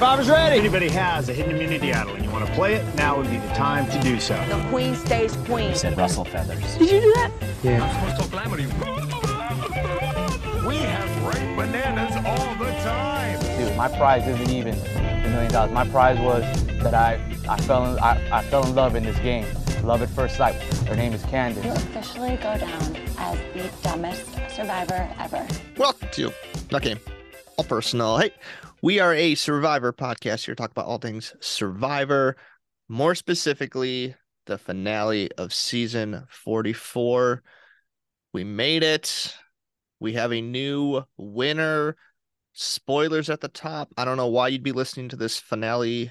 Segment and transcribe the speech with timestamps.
[0.00, 0.58] Survivor's If ready.
[0.58, 3.36] anybody has a hidden immunity idol and you want to play it, now would be
[3.36, 4.32] the time to do so.
[4.48, 5.74] The queen stays queen.
[5.74, 6.58] said Russell Feathers.
[6.78, 7.30] Did you do that?
[7.62, 7.84] Yeah.
[7.84, 8.68] I'm supposed to glamour you.
[10.66, 13.38] We have ripe bananas all the time.
[13.58, 15.70] Dude, my prize isn't even a million dollars.
[15.72, 16.44] My prize was
[16.82, 19.44] that I, I fell in I, I fell in love in this game.
[19.84, 20.54] Love at first sight.
[20.88, 21.62] Her name is Candace.
[21.62, 21.84] You Candace.
[21.84, 24.24] officially go down as the dumbest
[24.56, 25.46] survivor ever.
[25.76, 26.32] Welcome to
[26.70, 26.98] Not Game,
[27.58, 28.16] All Personal.
[28.16, 28.32] Hey,
[28.82, 32.36] we are a Survivor podcast here, talk about all things Survivor,
[32.88, 34.14] more specifically,
[34.46, 37.42] the finale of season 44.
[38.32, 39.34] We made it.
[40.00, 41.96] We have a new winner.
[42.52, 43.92] Spoilers at the top.
[43.96, 46.10] I don't know why you'd be listening to this finale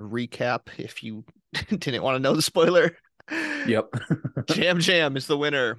[0.00, 1.24] recap if you
[1.68, 2.96] didn't want to know the spoiler.
[3.30, 3.94] Yep.
[4.54, 5.78] Yam Yam is the winner.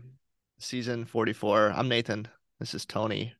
[0.60, 1.74] Season 44.
[1.76, 2.28] I'm Nathan.
[2.60, 3.34] This is Tony.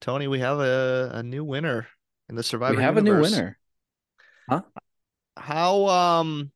[0.00, 1.86] Tony, we have a, a new winner
[2.28, 2.76] in the Survivor.
[2.76, 3.32] we have a new universe.
[3.32, 3.58] winner.
[5.36, 6.50] How um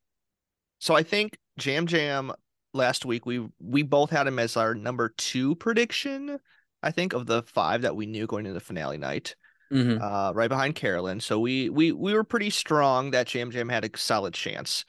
[0.78, 2.32] so I think Yam Yam
[2.74, 6.38] last week we we both had him as our number two prediction,
[6.82, 9.34] I think, of the five that we knew going into the finale night.
[9.72, 10.00] Mhm.
[10.00, 11.20] Uh right behind Carolyn.
[11.20, 14.84] So we we we were pretty strong that Yam Yam had a solid chance.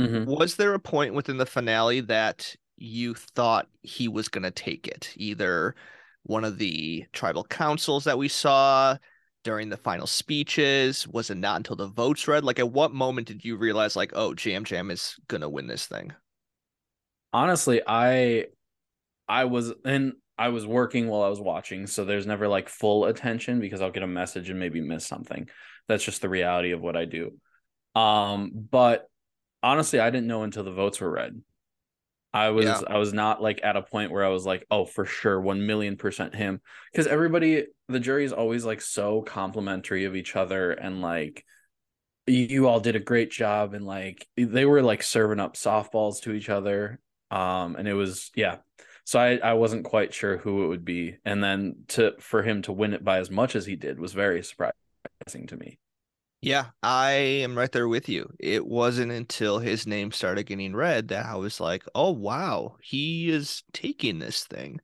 [0.00, 0.24] Mhm.
[0.26, 4.86] Was there a point within the finale that you thought he was going to take
[4.86, 5.12] it?
[5.16, 5.74] Either
[6.22, 8.96] one of the tribal councils that we saw
[9.48, 11.08] during the final speeches?
[11.08, 12.44] Was it not until the votes read?
[12.44, 15.86] Like, at what moment did you realize, like, oh, Yam Yam is to win this
[15.86, 16.12] thing?
[17.32, 18.48] Honestly, I
[19.26, 23.06] I was and I was working while I was watching, so there's never like full
[23.06, 25.48] attention because I'll get a message and maybe miss something.
[25.88, 27.32] That's just the reality of what I do.
[27.94, 29.08] Um, but
[29.62, 31.40] honestly, I didn't know until the votes were read.
[32.32, 32.80] I was Yeah.
[32.86, 35.66] I was not like at a point where I was like, oh, for sure, one
[35.66, 36.60] million percent him.
[36.92, 41.44] Because everybody, the jury is always like so complimentary of each other and like
[42.26, 46.22] you, you all did a great job and like they were like serving up softballs
[46.22, 47.00] to each other.
[47.30, 48.58] Um, and it was yeah.
[49.04, 51.16] So I, I wasn't quite sure who it would be.
[51.24, 54.12] And then to for him to win it by as much as he did was
[54.12, 55.78] very surprising to me.
[56.40, 58.30] Yeah, I am right there with you.
[58.38, 63.28] It wasn't until his name started getting read that I was like, oh, wow, he
[63.28, 64.80] is taking this thing.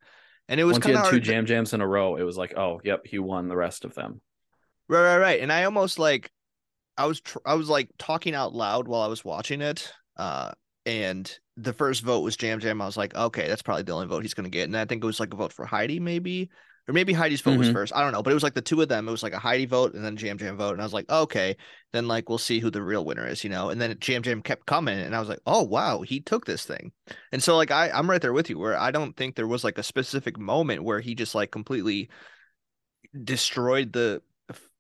[0.48, 2.56] And it was Once of had two Yam Yams in a row, it was like,
[2.56, 4.20] oh, yep, he won the rest of them.
[4.88, 5.40] Right, right, right.
[5.40, 6.30] And I almost like
[6.98, 9.90] I was tr- I was like talking out loud while I was watching it.
[10.16, 10.52] Uh
[10.86, 12.82] and the first vote was Yam Yam.
[12.82, 14.64] I was like, okay, that's probably the only vote he's gonna get.
[14.64, 16.50] And I think it was like a vote for Heidi, maybe.
[16.86, 17.72] Or maybe Heidi's vote was Mhm.
[17.72, 17.94] first.
[17.94, 18.22] I don't know.
[18.22, 19.08] But it was like the two of them.
[19.08, 20.72] It was like a Heidi vote and then Yam Yam vote.
[20.72, 21.56] And I was like, okay,
[21.92, 23.70] then like we'll see who the real winner is, you know.
[23.70, 26.66] And then Yam Yam kept coming, and I was like, oh wow, he took this
[26.66, 26.92] thing.
[27.32, 29.64] And so like I I'm right there with you, where I don't think there was
[29.64, 32.10] like a specific moment where he just like completely
[33.22, 34.22] destroyed the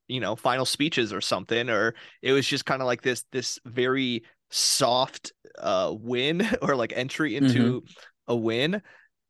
[0.08, 3.58] you know final speeches or something or it was just kind of like this this
[3.64, 7.82] very soft uh win or like entry into
[8.28, 8.82] a win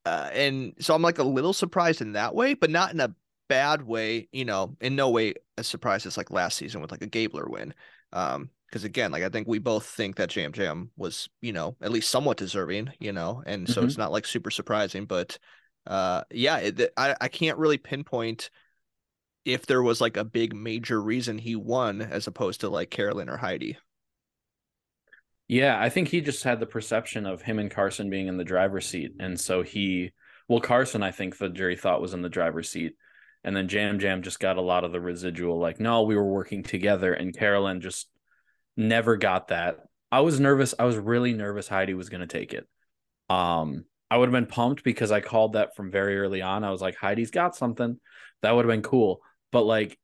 [0.07, 3.15] uh, and so i'm like a little surprised in that way but not in a
[3.49, 7.03] bad way you know in no way as surprised as like last season with like
[7.03, 7.75] a gabler win
[8.13, 11.77] um because again like i think we both think that Yam Yam was you know
[11.83, 15.39] at least somewhat deserving you know and so it's not like super surprising but
[15.87, 18.51] uh yeah it, I, I can't really pinpoint
[19.45, 23.29] if there was like a big major reason he won as opposed to like Carolyn
[23.29, 23.77] or Heidi.
[25.47, 28.45] Yeah, I think he just had the perception of him and Carson being in the
[28.45, 29.13] driver's seat.
[29.21, 30.13] And so he,
[30.49, 32.95] well, Carson, I think the jury thought was in the driver's seat.
[33.45, 36.25] And then Yam Yam just got a lot of the residual, like, no, we were
[36.25, 37.13] working together.
[37.13, 38.09] And Carolyn just
[38.75, 39.81] never got that.
[40.11, 40.75] I was nervous.
[40.79, 42.67] I was really nervous Heidi was going to take it.
[43.29, 46.65] Um, I would have been pumped because I called that from very early on.
[46.65, 48.01] I was like, Heidi's got something.
[48.41, 49.21] That would have been cool.
[49.53, 49.99] But like,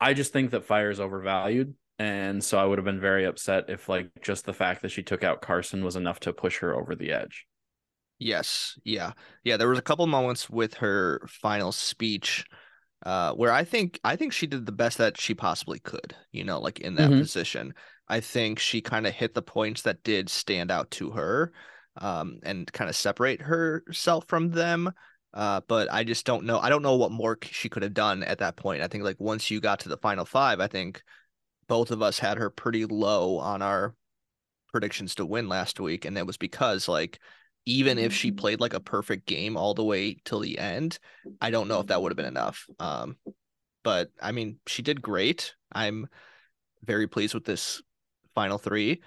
[0.00, 1.74] I just think that fire is overvalued.
[2.00, 5.02] And so I would have been very upset if like just the fact that she
[5.02, 7.46] took out Carson was enough to push her over the edge.
[8.18, 9.12] Yes, yeah,
[9.44, 9.56] yeah.
[9.56, 12.44] There was a couple moments with her final speech,
[13.06, 16.14] uh, where I think I think she did the best that she possibly could.
[16.30, 17.16] You know, like in that Mhm.
[17.16, 17.72] position,
[18.08, 21.52] I think she kind of hit the points that did stand out to her,
[21.96, 24.92] um, and kind of separate herself from them.
[25.32, 26.58] Uh, but I just don't know.
[26.58, 28.82] I don't know what more she could have done at that point.
[28.82, 31.02] I think like once you got to the final five, I think
[31.70, 33.94] both of us had her pretty low on our
[34.72, 37.20] predictions to win last week, and that was because like
[37.64, 40.98] even if she played like a perfect game all the way till the end,
[41.40, 42.66] I don't know if that would have been enough.
[42.80, 43.16] Um,
[43.84, 45.54] but I mean, she did great.
[45.70, 46.08] I'm
[46.82, 47.80] very pleased with this
[48.34, 49.00] final three.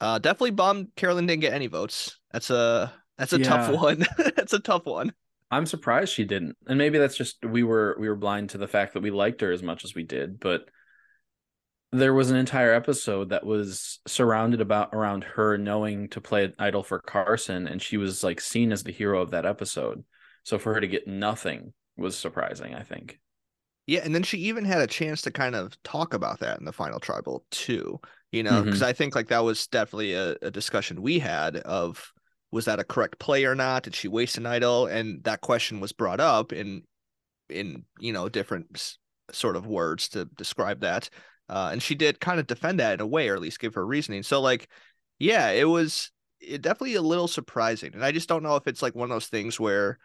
[0.00, 2.18] Uh, definitely bummed Carolyn didn't get any votes.
[2.32, 4.04] That's a that's a tough one.
[4.34, 5.12] that's a tough one.
[5.52, 6.56] I'm surprised she didn't.
[6.66, 9.40] And maybe that's just we were we were blind to the fact that we liked
[9.40, 10.68] her as much as we did, but
[11.92, 16.82] there was an entire episode that was surrounded about around her knowing to play idol
[16.82, 20.04] for Carson and she was like seen as the hero of that episode.
[20.42, 23.18] So for her to get nothing was surprising, I think.
[23.86, 26.66] Yeah, and then she even had a chance to kind of talk about that in
[26.66, 27.98] the final tribal too.
[28.32, 28.64] You know, mm-hmm.
[28.66, 32.12] because I think like that was definitely a, a discussion we had of
[32.50, 33.82] was that a correct play or not?
[33.82, 34.86] Did she waste an idol?
[34.86, 36.82] And that question was brought up in
[37.48, 38.98] in you know different s-
[39.32, 41.08] sort of words to describe that.
[41.48, 43.74] Uh, and she did kind of defend that in a way, or at least give
[43.74, 44.22] her reasoning.
[44.22, 44.68] So like,
[45.18, 46.10] yeah, it was
[46.40, 49.14] it definitely a little surprising, and I just don't know if it's like one of
[49.14, 49.98] those things where,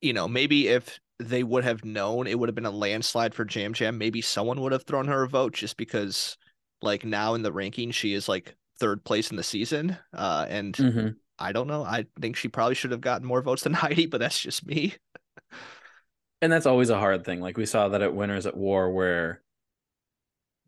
[0.00, 3.46] you know, maybe if they would have known it would have been a landslide for
[3.50, 6.36] Yam Yam, maybe someone would have thrown her a vote just because,
[6.82, 9.96] like now in the ranking, she is like third place in the season.
[10.14, 11.16] Uh, and Mhm.
[11.38, 11.84] I don't know.
[11.84, 14.94] I think she probably should have gotten more votes than Heidi, but that's just me.
[16.42, 17.40] And that's always a hard thing.
[17.40, 19.42] Like we saw that at Winners at War, where,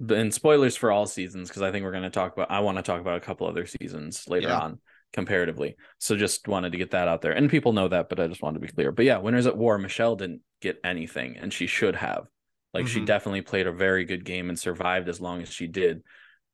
[0.09, 2.77] and spoilers for all seasons, because I think we're going to talk about, I want
[2.79, 4.59] to talk about a couple other seasons later Yeah.
[4.59, 4.81] on
[5.13, 5.77] comparatively.
[5.99, 7.33] So just wanted to get that out there.
[7.33, 8.91] And people know that, but I just wanted to be clear.
[8.93, 12.27] But yeah, Winners at War, Michelle didn't get anything, and she should have.
[12.73, 13.07] Like she Mhm.
[13.07, 16.03] definitely played a very good game and survived as long as she did.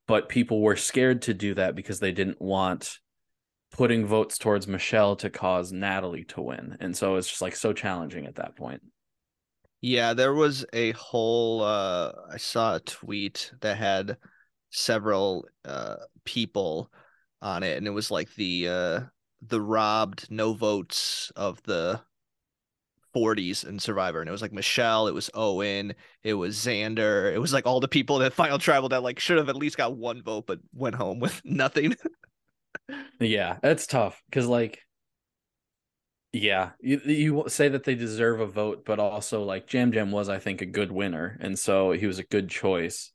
[0.09, 2.99] But people were scared to do that because they didn't want
[3.71, 6.77] putting votes towards Michelle to cause Natalie to win.
[6.81, 8.83] And so it's just like so challenging at that point.
[9.81, 14.17] Yeah, there was a whole uh I saw a tweet that had
[14.71, 16.91] several uh people
[17.41, 19.01] on it and it was like the uh
[19.43, 22.01] the robbed no votes of the
[23.15, 27.39] 40s in Survivor and it was like Michelle, it was Owen, it was Xander, it
[27.39, 29.97] was like all the people that final tribal that like should have at least got
[29.97, 31.95] one vote but went home with nothing.
[33.21, 34.81] Yeah, that's tough because, like,
[36.33, 40.29] yeah, you you say that they deserve a vote, but also like Yam Yam was,
[40.29, 43.13] I think, a good winner, and so he was a good choice.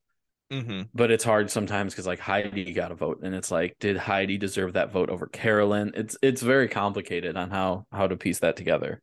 [0.51, 0.83] mm-hmm.
[0.93, 4.37] But it's hard sometimes because like Heidi got a vote, and it's like, did Heidi
[4.37, 5.91] deserve that vote over Carolyn?
[5.95, 9.01] It's it's very complicated on how how to piece that together,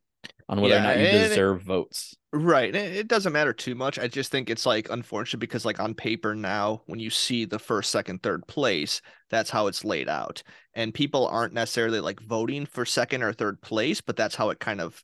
[0.50, 2.14] on whether or Yeah, not you and it- deserve votes.
[2.32, 2.73] Right.
[2.75, 3.99] It, it doesn't matter too much.
[3.99, 7.58] I just think it's like unfortunate because like on paper now, when you see the
[7.58, 9.00] first, second, third place,
[9.31, 10.43] that's how it's laid out.
[10.75, 14.61] And people aren't necessarily like voting for second or third place, but that's how it
[14.61, 15.02] kind of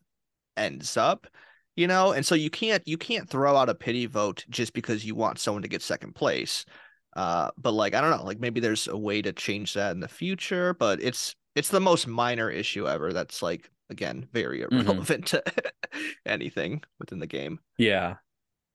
[0.57, 1.27] ends up,
[1.75, 2.13] you know?
[2.13, 5.41] And so you can't you can't throw out a pity vote just because you want
[5.41, 6.65] someone to get second place.
[7.17, 10.01] Uh, but like I don't know, like maybe there's a way to change that in
[10.01, 15.27] the future, but it's it's the most minor issue ever that's like again very irrelevant
[15.29, 15.43] to
[16.27, 17.61] anything within the game.
[17.79, 18.17] Yeah.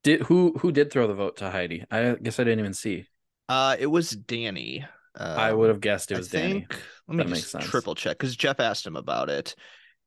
[0.03, 1.85] Did who who did throw the vote to Heidi?
[1.91, 3.07] I guess I didn't even see.
[3.49, 4.85] Uh, it was Danny.
[5.15, 6.65] I Um, would have guessed it I was Danny.
[6.69, 6.81] think.
[7.07, 9.55] Let me That just triple check because Jeff asked him about it,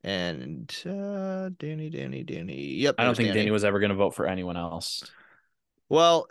[0.03, 2.75] and uh, Danny, Danny, Danny.
[2.77, 5.05] Yep, I don't think Danny was ever going to vote for anyone else.
[5.89, 6.27] Well,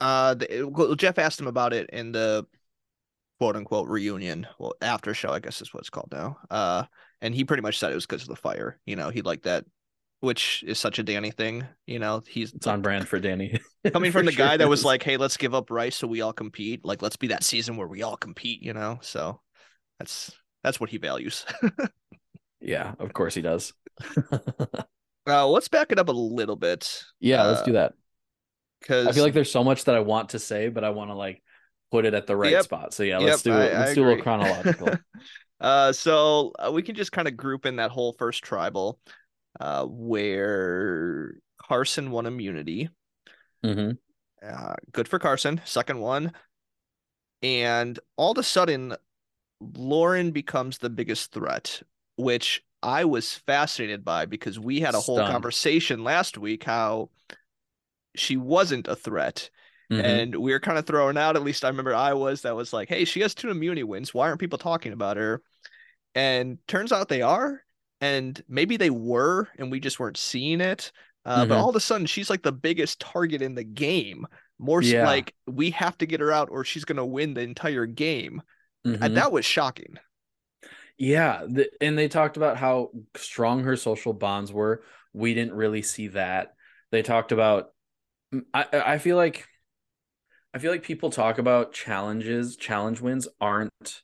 [0.00, 2.46] uh, the, well, Jeff asked him about it in the
[3.38, 6.38] quote unquote reunion, well, after show, I guess is what it's called now.
[6.50, 6.84] Uh,
[7.26, 8.78] and he pretty much said it was because of the fire.
[8.86, 9.64] You know, he liked that,
[10.20, 11.66] which is such a Danny thing.
[11.86, 13.58] You know, he's It's on brand for Danny.
[13.92, 16.06] coming For from the sure guy that was like, "Hey, let's give up Rice so
[16.06, 16.84] we all compete.
[16.84, 19.40] Like, let's be that season where we all compete." You know, so
[19.98, 20.32] that's
[20.62, 21.44] that's what he values.
[22.60, 23.72] yeah, of course he does.
[25.26, 27.94] uh, let's back it up a little bit yeah, let's Uh, do that.
[28.80, 31.10] because I feel like there's so much that I want to say, but I want
[31.10, 31.42] to like
[31.90, 32.64] put it at the right Yep.
[32.64, 32.94] spot.
[32.94, 33.74] So yeah, let's do I- it.
[33.74, 34.88] Let's do a little chronological.
[35.60, 38.98] Uh, so uh, we can just kind of group in that whole first tribal,
[39.60, 42.88] uh, where Carson won immunity.
[43.62, 43.92] hmm
[44.42, 45.60] Uh, good for Carson.
[45.64, 46.32] Second one,
[47.42, 48.94] and all of a sudden,
[49.60, 51.82] Lauren becomes the biggest threat,
[52.16, 55.32] which I was fascinated by because we had a whole Stunned.
[55.32, 57.10] conversation last week how
[58.14, 59.50] she wasn't a threat.
[59.90, 60.02] Mhm.
[60.04, 62.72] And we were kind of throwing out, at least I remember I was, that was
[62.72, 64.12] like, hey, she has two immunity wins.
[64.12, 65.42] Why aren't people talking about her?
[66.14, 67.62] And turns out they are.
[68.00, 70.92] And maybe they were, and we just weren't seeing it.
[71.24, 71.58] Uh, But Mhm.
[71.58, 74.26] all of a sudden, she's like the biggest target in the game.
[74.58, 75.04] More Yeah.
[75.04, 78.42] like we have to get her out, or she's going to win the entire game.
[78.86, 78.98] Mhm.
[79.02, 79.98] And that was shocking.
[80.98, 84.82] Yeah, the, and they talked about how strong her social bonds were.
[85.12, 86.54] We didn't really see that.
[86.90, 87.72] They talked about.
[88.54, 89.46] I I feel like,
[90.56, 92.56] I feel like people talk about challenges.
[92.56, 94.02] Challenge wins aren't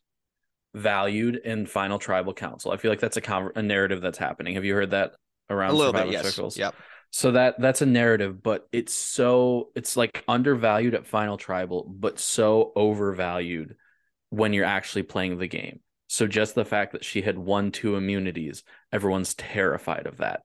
[0.74, 2.72] valued in final tribal council.
[2.72, 4.56] I feel like that's a con- a narrative that's happening.
[4.56, 5.14] Have you heard that
[5.48, 6.26] around a little bit, yes.
[6.26, 6.58] circles?
[6.58, 6.74] Yep.
[7.10, 12.18] So that that's a narrative, but it's so it's like undervalued at final tribal, but
[12.18, 13.76] so overvalued
[14.28, 15.80] when you're actually playing the game.
[16.08, 20.42] So just the fact that she had won two immunities, everyone's terrified of that.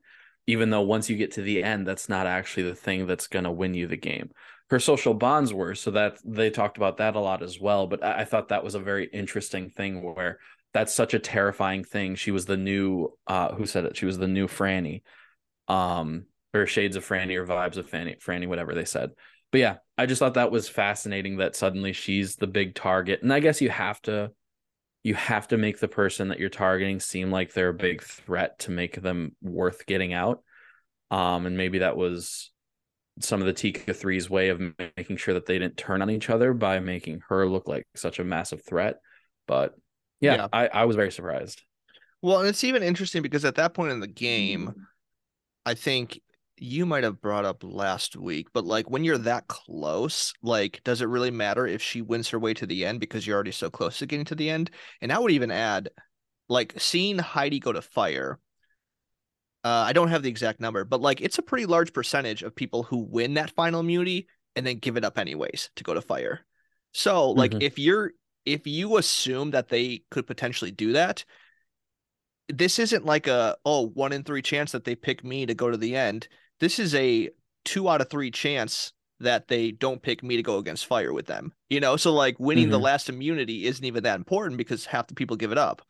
[0.50, 3.44] Even though once you get to the end, that's not actually the thing that's going
[3.44, 4.30] to win you the game.
[4.70, 5.76] Her social bonds were.
[5.76, 7.88] So that they talked about that a lot as well.
[7.88, 10.40] But I, thought that was a very interesting thing where
[10.74, 12.16] that's such a terrifying thing.
[12.16, 13.98] She was the new uh who said it?
[13.98, 15.04] She was the new Frannie.
[15.68, 19.12] Um or shades of Frannie or vibes of Frannie, Frannie, whatever they said.
[19.52, 23.22] But yeah, I just thought that was fascinating that suddenly she's the big target.
[23.22, 24.32] And I guess you have to
[25.04, 28.60] you have to make the person that you're targeting seem like they're a big threat
[28.60, 30.44] to make them worth getting out.
[31.12, 32.52] Um, and maybe that was
[33.20, 34.62] some of the Tika three's way of
[34.98, 38.20] making sure that they didn't turn on each other by making her look like such
[38.20, 38.98] a massive threat.
[39.48, 39.76] But
[40.20, 40.48] yeah, Yeah.
[40.54, 41.62] I, I was very surprised.
[42.22, 44.82] Well, and it's even interesting because at that point in the game, mm-hmm.
[45.66, 46.20] I think
[46.58, 51.02] you might have brought up last week, but like when you're that close, like does
[51.02, 53.70] it really matter if she wins her way to the end because you're already so
[53.70, 54.72] close to getting to the end?
[55.02, 55.90] And I would even add,
[56.50, 58.40] like seeing Heidi go to fire.
[59.68, 62.56] Uh, I don't have the exact number, but like it's a pretty large percentage of
[62.56, 66.00] people who win that final immunity and then give it up anyways to go to
[66.00, 66.46] fire.
[66.94, 67.62] So like Mhm.
[67.62, 68.14] if you're
[68.46, 71.26] if you assume that they could potentially do that,
[72.48, 75.70] this isn't like a oh one in three chance that they pick me to go
[75.70, 76.30] to the end.
[76.62, 77.30] This is a
[77.66, 81.26] two out of three chance that they don't pick me to go against fire with
[81.26, 81.52] them.
[81.70, 82.82] You know, so like winning the Mhm.
[82.82, 85.82] last immunity isn't even that important because half the people give it up.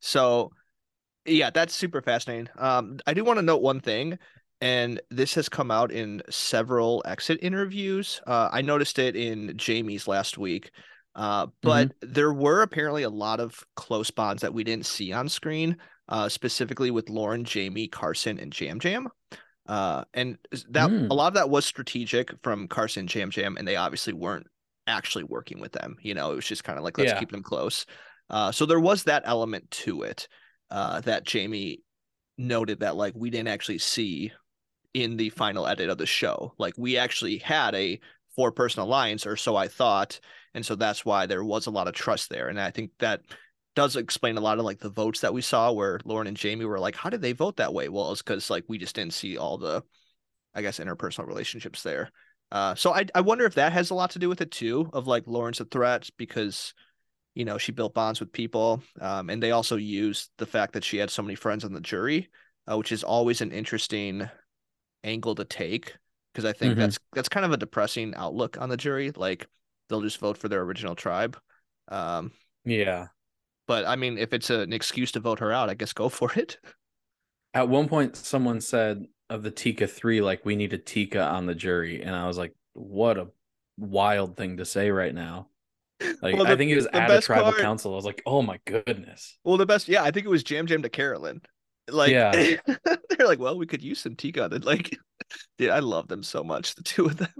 [0.00, 0.52] So
[1.26, 2.48] yeah, that's super fascinating.
[2.58, 4.18] Um, I do want to note one thing,
[4.60, 8.20] and this has come out in several exit interviews.
[8.26, 10.70] Uh, I noticed it in Jaime's last week.
[11.14, 15.30] Uh, but there were apparently a lot of close bonds that we didn't see on
[15.30, 15.78] screen,
[16.10, 19.08] uh, specifically with Lauren, Jaime, Carson, and Yam Yam.
[19.66, 20.36] Uh, and
[20.68, 21.10] that Mm.
[21.10, 24.46] a lot of that was strategic from Carson, Yam Yam, and they obviously weren't
[24.86, 25.96] actually working with them.
[26.02, 27.18] You know, it was just kind of like let's Yeah.
[27.18, 27.86] keep them close.
[28.28, 30.28] Uh, so there was that element to it
[30.70, 31.80] uh, that Jaime
[32.38, 34.32] noted that like we didn't actually see
[34.94, 36.54] in the final edit of the show.
[36.58, 38.00] Like we actually had a
[38.34, 40.20] four person alliance, or so I thought,
[40.54, 42.48] and so that's why there was a lot of trust there.
[42.48, 43.22] And I think that
[43.74, 46.64] does explain a lot of like the votes that we saw where Lauren and Jaime
[46.64, 47.88] were like, how did they vote that way?
[47.88, 49.82] Well, it's because like we just didn't see all the,
[50.54, 52.10] I guess, interpersonal relationships there.
[52.50, 54.88] Uh, so I I wonder if that has a lot to do with it too,
[54.92, 56.72] of like Lauren's a threat because
[57.36, 60.84] you know she built bonds with people, um, and they also used the fact that
[60.84, 62.30] she had so many friends on the jury,
[62.70, 64.28] uh, which is always an interesting
[65.04, 65.94] angle to take
[66.32, 66.78] because I think Mhm.
[66.78, 69.12] that's that's kind of a depressing outlook on the jury.
[69.16, 69.48] Like
[69.88, 71.38] they'll just vote for their original tribe.
[71.88, 72.32] Um,
[72.64, 73.08] Yeah.
[73.66, 76.32] but I mean, if it's an excuse to vote her out, I guess go for
[76.34, 76.58] it.
[77.54, 81.46] At one point, someone said of the Tika three, like we need a Tika on
[81.46, 83.30] the jury, and I was like, "What a
[83.76, 85.48] wild thing to say right now!"
[86.00, 87.92] Like Well, I think it was the at a tribal part- council.
[87.92, 90.66] I was like, "Oh my goodness!" Well, the best, yeah, I think it was Yam
[90.66, 91.40] Yam to Carolyn.
[91.88, 92.32] Like, Yeah.
[92.84, 94.44] they're like, well, we could use some Tika.
[94.44, 94.96] And like,
[95.58, 97.32] dude, I love them so much, the two of them.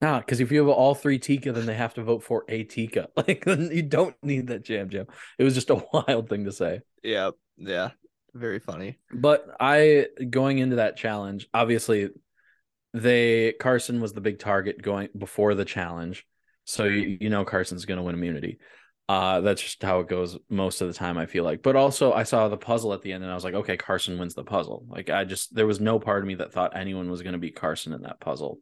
[0.00, 2.64] Nah, because if you have all three Tika, then they have to vote for a
[2.64, 3.08] Tika.
[3.16, 5.06] Like you don't need that Yam Yam.
[5.38, 6.80] It was just a wild thing to say.
[7.02, 7.90] Yeah, yeah,
[8.34, 8.98] very funny.
[9.12, 12.08] But I going into that challenge, obviously
[12.92, 16.26] they Carson was the big target going before the challenge.
[16.66, 18.58] So you, you know Carson's going to win immunity.
[19.08, 21.62] Uh that's just how it goes most of the time I feel like.
[21.62, 24.18] But also I saw the puzzle at the end and I was like, okay, Carson
[24.18, 24.84] wins the puzzle.
[24.88, 27.38] Like I just there was no part of me that thought anyone was going to
[27.38, 28.58] beat Carson in that puzzle.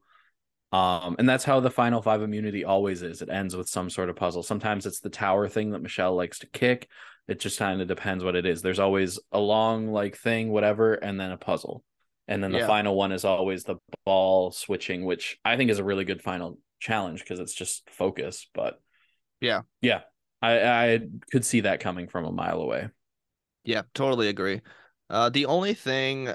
[0.72, 3.22] Um and that's how the final 5 immunity always is.
[3.22, 4.42] It ends with some sort of puzzle.
[4.42, 6.88] Sometimes it's the tower thing that Michelle likes to kick.
[7.28, 8.62] It just kind of depends what it is.
[8.62, 11.84] There's always a long like thing whatever and then a puzzle.
[12.28, 12.66] And then the Yeah.
[12.66, 16.58] final one is always the ball switching, which I think is a really good final
[16.84, 18.46] challenge because it's just focus.
[18.54, 18.80] But
[19.40, 19.62] Yeah.
[19.80, 20.02] yeah,
[20.42, 21.00] I I
[21.32, 22.90] could see that coming from a mile away.
[23.64, 24.60] Yeah, totally agree.
[25.08, 26.26] Uh, the only thing,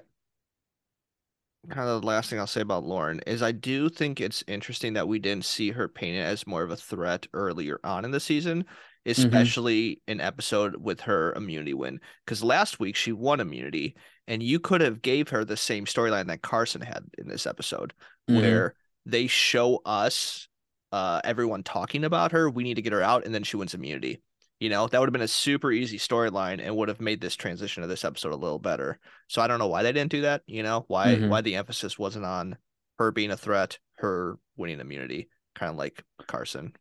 [1.70, 4.94] kind of the last thing I'll say about Lauren is I do think it's interesting
[4.94, 8.20] that we didn't see her painted as more of a threat earlier on in the
[8.20, 8.66] season,
[9.06, 12.00] especially an episode with her immunity win.
[12.26, 13.96] Because last week she won immunity,
[14.28, 17.94] and you could have gave her the same storyline that Carson had in this episode,
[18.30, 18.36] Mhm.
[18.36, 18.76] where
[19.12, 20.48] they show us
[20.92, 22.50] uh everyone talking about her.
[22.50, 24.22] We need to get her out, and then she wins immunity.
[24.60, 27.36] You know, that would have been a super easy storyline and would have made this
[27.36, 29.00] transition of this episode a little better.
[29.28, 30.42] So I don't know why they didn't do that.
[30.48, 31.30] You know, why Mhm.
[31.30, 32.58] why the emphasis wasn't on
[32.98, 36.74] her being a threat, her winning immunity, kind of like Carson.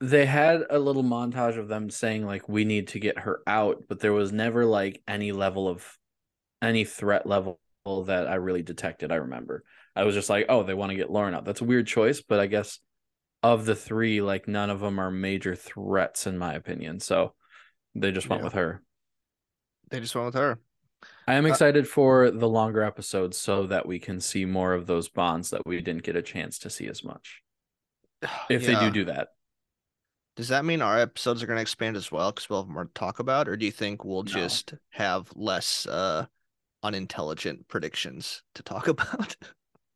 [0.00, 3.84] they had a little montage of them saying like we need to get her out,
[3.88, 5.86] but there was never like any level of
[6.62, 7.58] any threat level
[8.06, 9.12] that I really detected.
[9.12, 9.64] I remember.
[9.96, 11.44] I was just like, oh, they want to get Lauren out.
[11.44, 12.78] That's a weird choice, but I guess
[13.42, 17.00] of the three, like none of them are major threats in my opinion.
[17.00, 17.34] So
[17.94, 18.44] they just went Yeah.
[18.44, 18.82] with her.
[19.90, 20.58] They just went with her.
[21.26, 24.86] I am Uh, excited for the longer episodes so that we can see more of
[24.86, 27.42] those bonds that we didn't get a chance to see as much.
[28.50, 29.28] if they do do that.
[30.36, 32.84] Does that mean our episodes are going to expand as well because we'll have more
[32.84, 34.30] to talk about, or do you think we'll No.
[34.32, 36.26] just have less uh
[36.82, 39.36] unintelligent predictions to talk about?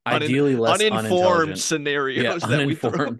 [0.06, 1.58] Ideally, less Uninformed uninformed.
[1.58, 3.16] scenarios Yeah, that we throw.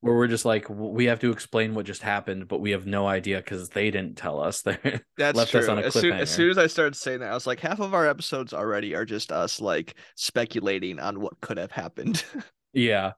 [0.00, 3.06] Where we're just like, we have to explain what just happened, but we have no
[3.06, 4.62] idea because they didn't tell us.
[4.66, 5.60] They That's left true.
[5.60, 7.60] us on a as, soon, as soon as I started saying that, I was like,
[7.60, 12.24] half of our episodes already are just us like speculating on what could have happened.
[12.72, 13.12] yeah,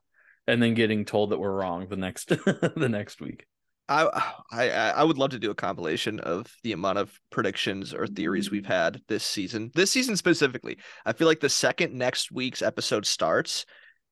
[0.45, 3.47] and then getting told that we're wrong the next the next week.
[3.89, 4.07] I
[4.51, 8.51] I I would love to do a compilation of the amount of predictions or theories
[8.51, 9.71] we've had this season.
[9.75, 10.77] This season specifically.
[11.05, 13.65] I feel like the second next week's episode starts,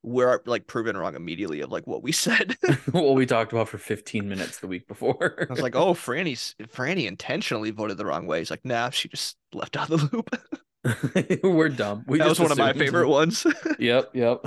[0.03, 2.56] we're like proven wrong immediately of like what we said.
[2.92, 5.48] what we talked about for 15 minutes the week before.
[5.50, 8.39] I was like, oh, Frannie's Frannie intentionally voted the wrong way.
[8.39, 11.44] He's like, nah, she just left out of the loop.
[11.44, 12.03] we're dumb.
[12.08, 13.48] We that was one of my favorite ones.
[13.80, 14.46] Yep, yep.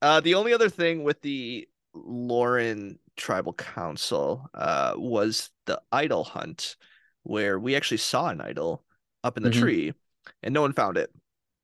[0.00, 6.76] Uh, the only other thing with the Lauren Tribal Council uh, was the idol hunt,
[7.22, 8.84] where we actually saw an idol
[9.22, 9.60] up in the Mhm.
[9.60, 9.94] tree,
[10.42, 11.10] and no one found it.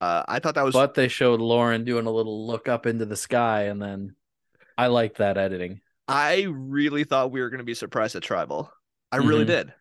[0.01, 3.05] Uh, I thought that was But they showed Lauren doing a little look up into
[3.05, 4.17] the sky, and then
[4.79, 5.83] I liked that editing.
[6.09, 8.73] I really thought we were going to be surprised at Tribal.
[9.13, 9.49] I really Mhm.
[9.49, 9.75] did.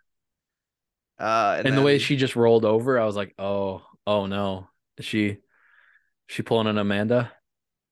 [1.20, 4.70] Uh, and, And, the way she just rolled over, I was like, oh, oh no.
[4.98, 5.38] Is she
[6.28, 7.32] she pulling an Amanda?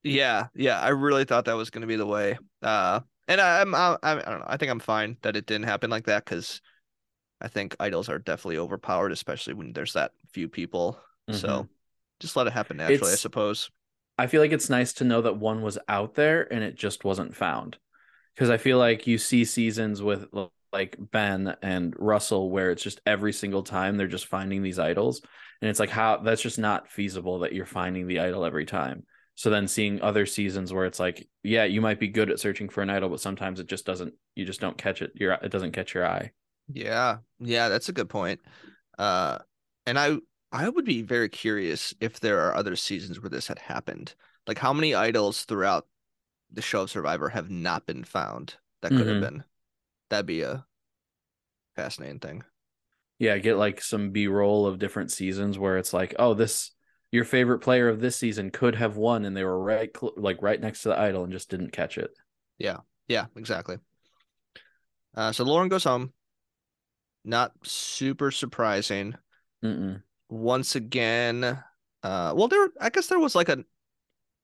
[0.04, 2.38] Yeah, yeah, I really thought that was going to be the way.
[2.62, 4.46] Uh, and I, I'm, I, I don't know.
[4.48, 6.62] I think I'm fine that it didn't happen like that because
[7.42, 11.00] I think idols are definitely overpowered, especially when there's that few people.
[11.32, 11.70] So Mhm.
[12.20, 13.72] just let it happen naturally, I suppose.
[14.18, 17.04] I feel like it's nice to know that one was out there and it just
[17.04, 17.77] wasn't found.
[18.36, 20.27] Because I feel like you see seasons with
[20.74, 25.22] like Ben and Russell where it's just every single time they're just finding these idols.
[25.62, 29.06] And it's like how that's just not feasible that you're finding the idol every time.
[29.38, 32.70] So then seeing other seasons where it's like, yeah, you might be good at searching
[32.70, 35.13] for an idol, but sometimes it just doesn't you just don't catch it.
[35.15, 36.34] Your it doesn't catch your eye.
[36.67, 38.42] Yeah, yeah, that's a good point.
[38.98, 39.40] Uh,
[39.85, 40.18] and I,
[40.51, 44.16] I would be very curious if there are other seasons where this had happened.
[44.48, 45.88] Like how many idols throughout
[46.51, 49.20] the show of Survivor have not been found that could have Mhm.
[49.20, 49.44] been?
[50.09, 50.66] That'd be a
[51.75, 52.44] fascinating thing.
[53.20, 56.72] Yeah, get like some B roll of different seasons where it's like, oh, this
[57.11, 60.41] your favorite player of this season could have won, and they were right, cl- like
[60.41, 62.11] right next to the idol, and just didn't catch it.
[62.57, 63.77] Yeah, yeah exactly.
[65.15, 66.13] Uh, so Lauren goes home.
[67.24, 69.15] Not super surprising.
[69.63, 70.01] Mm-mm.
[70.29, 72.70] Once again, uh, well, there.
[72.79, 73.63] I guess there was like a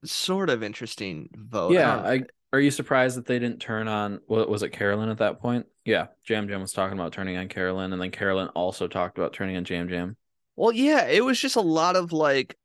[0.04, 1.72] sort of interesting vote.
[1.72, 2.22] Yeah, I
[2.54, 4.20] are you surprised that they didn't turn on?
[4.26, 5.66] What was it, Carolyn at that point?
[5.84, 9.32] Yeah, Yam Yam was talking about turning on Carolyn, and then Carolyn also talked about
[9.32, 10.16] turning on Yam Yam.
[10.56, 12.56] Well, yeah, it was just a lot of like,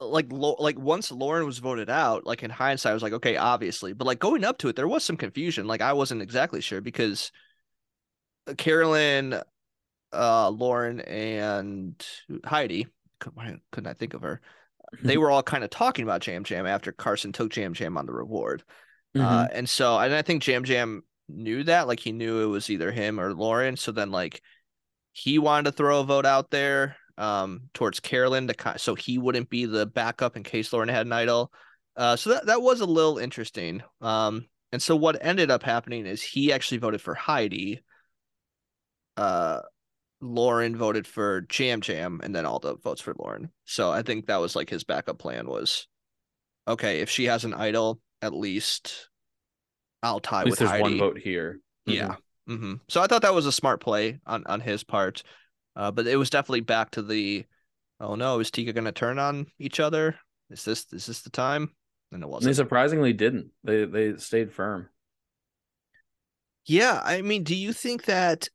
[0.00, 3.92] like, like once Lauren was voted out, like in hindsight, I was like, okay, obviously,
[3.92, 5.66] but like going up to it, there was some confusion.
[5.66, 7.32] Like I wasn't exactly sure because
[8.56, 9.40] Carolyn,
[10.12, 12.02] uh, Lauren, and
[12.44, 12.86] Heidi,
[13.34, 14.40] why couldn't I think of her?
[15.02, 18.06] They were all kind of talking about Yam Yam after Carson took Yam Yam on
[18.06, 18.64] the reward.
[19.14, 22.70] Uh, and so, and I think Yam Yam knew that, like he knew it was
[22.70, 23.76] either him or Lauren.
[23.76, 24.40] So then, like,
[25.20, 29.50] he wanted to throw a vote out there, um, towards Carolyn to so he wouldn't
[29.50, 31.52] be the backup in case Lauren had an idol.
[31.94, 33.82] Uh, so that that was a little interesting.
[34.00, 37.82] Um, and so what ended up happening is he actually voted for Heidi.
[39.16, 39.60] Uh,
[40.22, 43.50] Lauren voted for Yam Yam, and then all the votes for Lauren.
[43.66, 45.86] So I think that was like his backup plan was,
[46.66, 49.10] okay, if she has an idol, at least
[50.02, 50.82] I'll tie at least with there's Heidi.
[50.82, 51.60] one vote here.
[51.84, 52.16] Yeah.
[52.50, 55.22] Hmm So I thought that was a smart play on on his part,
[55.76, 57.44] uh, but it was definitely back to the,
[58.00, 60.16] oh no, is Tika going to turn on each other?
[60.50, 61.70] Is this is this the time?
[62.10, 62.50] And it wasn't.
[62.50, 63.52] They surprisingly didn't.
[63.62, 64.88] They they stayed firm.
[66.66, 68.48] Yeah, I mean, do you think that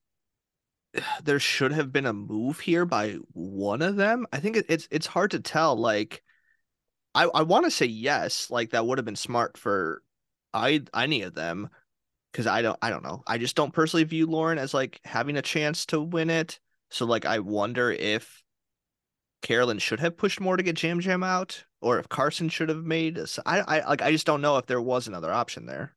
[1.24, 4.28] there should have been a move here by one of them?
[4.34, 5.78] I think it, it's it's hard to tell.
[5.78, 6.22] Like,
[7.14, 10.02] I I want to say yes, like that would have been smart for
[10.54, 11.70] I any of them,
[12.36, 13.24] because I don't I don't know.
[13.26, 16.60] I just don't personally view Lauren as like having a chance to win it.
[16.90, 18.44] So like, I wonder if
[19.42, 22.84] Carolyn should have pushed more to get Yam Yam out, or if Carson should have
[22.84, 23.18] made.
[23.46, 25.96] I I like I just don't know if there was another option there.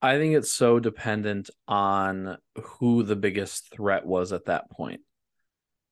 [0.00, 5.02] I think it's so dependent on who the biggest threat was at that point.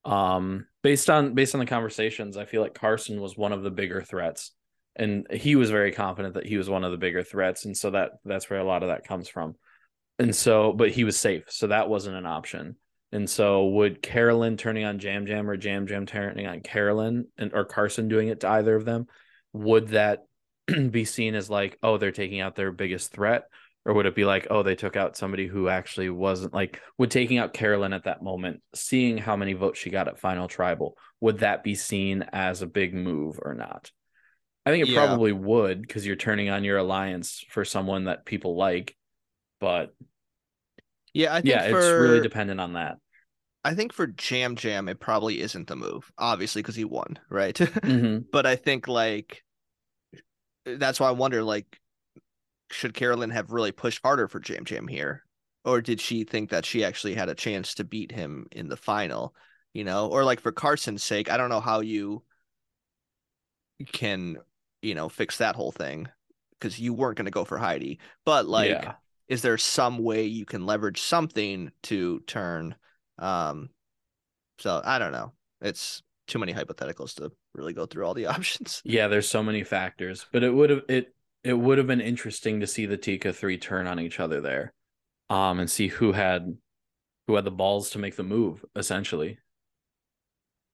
[0.07, 3.71] Um, based on based on the conversations, I feel like Carson was one of the
[3.71, 4.53] bigger threats,
[4.99, 7.91] and he was very confident that he was one of the bigger threats, and so
[7.91, 9.55] that that's where a lot of that comes from.
[10.19, 12.77] And so, but he was safe, so that wasn't an option.
[13.13, 17.55] And so, would Carolyn turning on Yam Yam or Yam Yam turning on Carolyn, and
[17.55, 19.07] or Carson doing it to either of them,
[19.53, 20.27] would that
[20.91, 23.45] be seen as like, oh, they're taking out their biggest threat?
[23.85, 27.11] Or would it be like, oh, they took out somebody who actually wasn't like, would
[27.11, 30.99] taking out Carolyn at that moment, seeing how many votes she got at Final Tribal,
[31.21, 33.91] would that be seen as a big move or not?
[34.69, 34.93] I think it Yeah.
[34.93, 38.95] probably would because you're turning on your alliance for someone that people like.
[39.61, 39.95] But
[41.15, 42.99] Yeah, I think yeah, for, it's really dependent on that.
[43.65, 47.59] I think for Yam Yam, it probably isn't the move, obviously, because he won, right?
[47.85, 49.45] hmm but I think like
[50.65, 51.81] that's why I wonder like
[52.71, 55.25] should Carolyn have really pushed harder for Yam Yam here?
[55.65, 58.77] Or did she think that she actually had a chance to beat him in the
[58.77, 59.35] final?
[59.75, 62.25] You know, or like for Carson's sake, I don't know how you
[63.93, 64.39] can,
[64.83, 66.09] you know, fix that whole thing
[66.59, 67.99] because you weren't going to go for Heidi.
[68.25, 68.95] But like, yeah.
[69.29, 72.75] is there some way you can leverage something to turn?
[73.19, 73.71] Um,
[74.59, 75.33] so I don't know.
[75.61, 78.83] It's too many hypotheticals to really go through all the options.
[78.85, 81.15] Yeah, there's so many factors, but it would have it
[81.45, 84.73] it would have been interesting to see the Tika three turn on each other there,
[85.31, 86.57] um, and see who had
[87.27, 88.65] who had the balls to make the move.
[88.77, 89.39] Essentially,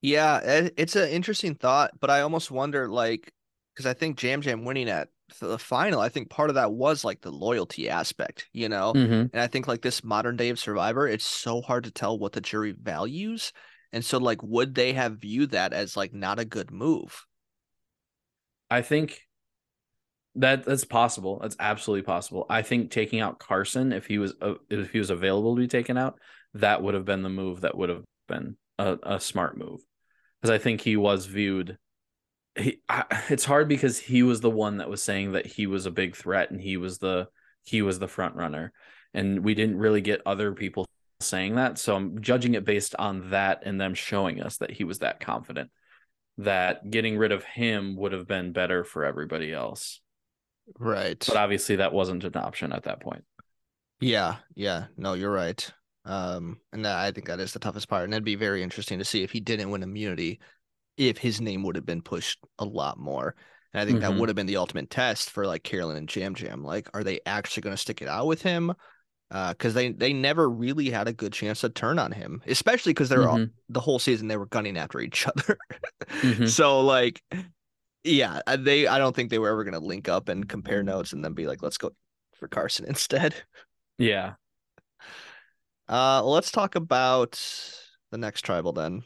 [0.01, 0.39] Yeah,
[0.77, 3.33] it's an interesting thought, but I almost wonder like
[3.75, 5.09] because I think Yam Yam winning at
[5.41, 8.93] the final, I think part of that was like the loyalty aspect, you know.
[8.93, 9.29] Mhm.
[9.33, 12.31] And I think like this modern day of Survivor, it's so hard to tell what
[12.31, 13.51] the jury values.
[13.91, 17.25] And so like would they have viewed that as like not a good move?
[18.69, 19.21] I think
[20.35, 21.39] that that's possible.
[21.41, 22.45] That's absolutely possible.
[22.49, 25.67] I think taking out Carson, if he was uh, if he was available to be
[25.67, 26.19] taken out,
[26.55, 29.81] that would have been the move that would have been a, a smart move,
[30.41, 31.77] because I think he was viewed.
[32.57, 35.85] He, I, it's hard because he was the one that was saying that he was
[35.85, 37.27] a big threat and he was the
[37.63, 38.71] he was the front runner,
[39.13, 40.85] and we didn't really get other people
[41.19, 41.77] saying that.
[41.79, 45.19] So I'm judging it based on that and them showing us that he was that
[45.19, 45.71] confident.
[46.37, 50.01] That getting rid of him would have been better for everybody else.
[50.77, 51.23] Right.
[51.25, 53.23] But obviously that wasn't an option at that point.
[54.01, 54.85] Yeah, yeah.
[54.97, 55.71] No, you're right.
[56.03, 58.03] Um, and that, I think that is the toughest part.
[58.03, 60.39] And it'd be very interesting to see if he didn't win immunity,
[60.97, 63.35] if his name would have been pushed a lot more.
[63.73, 64.19] And I think that Mhm.
[64.19, 66.63] would have been the ultimate test for like Carolyn and Yam Yam.
[66.63, 68.73] Like, are they actually going to stick it out with him?
[69.31, 72.91] Uh, because they they never really had a good chance to turn on him, especially
[72.93, 73.51] because they're all, Mhm.
[73.69, 75.57] the whole season they were gunning after each other.
[76.21, 76.47] Mhm.
[76.47, 77.21] So like,
[78.03, 80.83] yeah, uh, they I don't think they were ever going to link up and compare
[80.83, 81.91] notes and then be like, let's go
[82.35, 83.33] for Carson instead.
[83.97, 84.35] Yeah.
[85.89, 87.39] Uh, let's talk about
[88.11, 89.03] the next tribal then,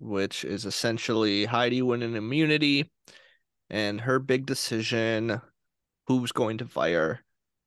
[0.00, 2.90] which is essentially Heidi winning immunity
[3.68, 5.40] and her big decision
[6.06, 7.20] who's going to fire.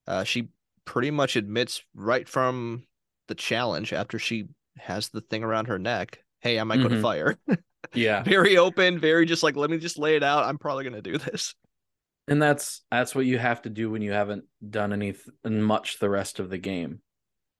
[0.07, 0.49] Uh, she
[0.85, 2.83] pretty much admits right from
[3.27, 7.01] the challenge after she has the thing around her neck, hey, I might go to
[7.01, 7.37] fire.
[7.93, 8.23] Yeah.
[8.23, 10.45] very open, very just like, let me just lay it out.
[10.45, 11.53] I'm probably going to do this.
[12.27, 16.09] And that's that's what you have to do when you haven't done any much the
[16.09, 17.01] rest of the game.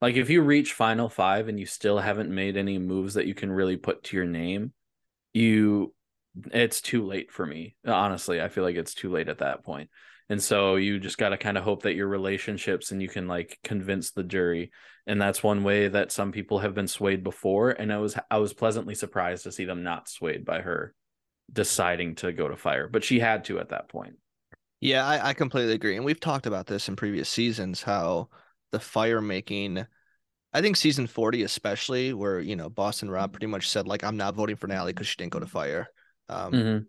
[0.03, 3.33] Like if you reach final 5 and you still haven't made any moves that you
[3.33, 4.73] can really put to your name,
[5.33, 5.95] you
[6.51, 7.77] it's too late for me.
[7.87, 9.89] Honestly, I feel like it's too late at that point.
[10.27, 13.29] And so you just got to kind of hope that your relationships and you can
[13.29, 14.71] like convince the jury.
[15.07, 18.39] And that's one way that some people have been swayed before and I was I
[18.39, 20.93] was pleasantly surprised to see them not swayed by her
[21.49, 24.15] deciding to go to fire, but she had to at that point.
[24.81, 25.95] Yeah, I, I completely agree.
[25.95, 28.27] And we've talked about this in previous seasons how
[28.73, 29.85] the fire making,
[30.53, 34.17] I think season 40 especially, where, you know, Boston Rob pretty much said, like, I'm
[34.17, 35.87] not voting for Natalie because she didn't go to fire.
[36.29, 36.85] Um, Mhm.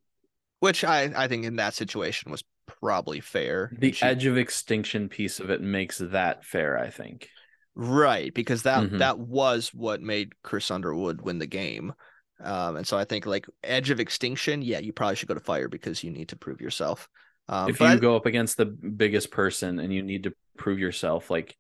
[0.61, 3.73] which I, I think in that situation was probably fair.
[3.79, 7.29] The she- edge of extinction piece of it makes that fair, I think.
[7.75, 8.99] Right, because that Mhm.
[8.99, 11.93] that was what made Chris Underwood win the game.
[12.41, 15.41] Um, and so I think like edge of extinction, yeah, you probably should go to
[15.41, 17.09] fire because you need to prove yourself.
[17.49, 20.79] Um, if you I- go up against the biggest person and you need to prove
[20.79, 21.57] yourself, like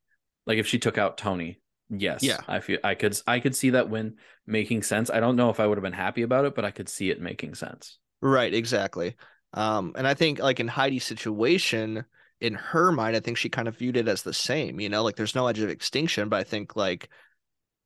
[0.46, 1.58] like if she took out Tony,
[2.00, 2.40] yes, Yeah.
[2.46, 5.10] I feel I could I could see that win making sense.
[5.10, 7.10] I don't know if I would have been happy about it, but I could see
[7.10, 7.98] it making sense.
[8.20, 9.16] Right, exactly.
[9.52, 12.04] Um, and I think like in Heidi's situation,
[12.40, 15.02] in her mind, I think she kind of viewed it as the same, you know,
[15.02, 17.08] like there's no edge of extinction, but I think like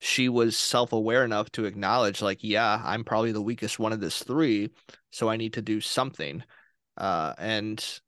[0.01, 4.23] she was self-aware enough to acknowledge like, yeah, I'm probably the weakest one of this
[4.23, 4.71] three,
[5.11, 6.43] so I need to do something.
[6.97, 8.01] Uh, and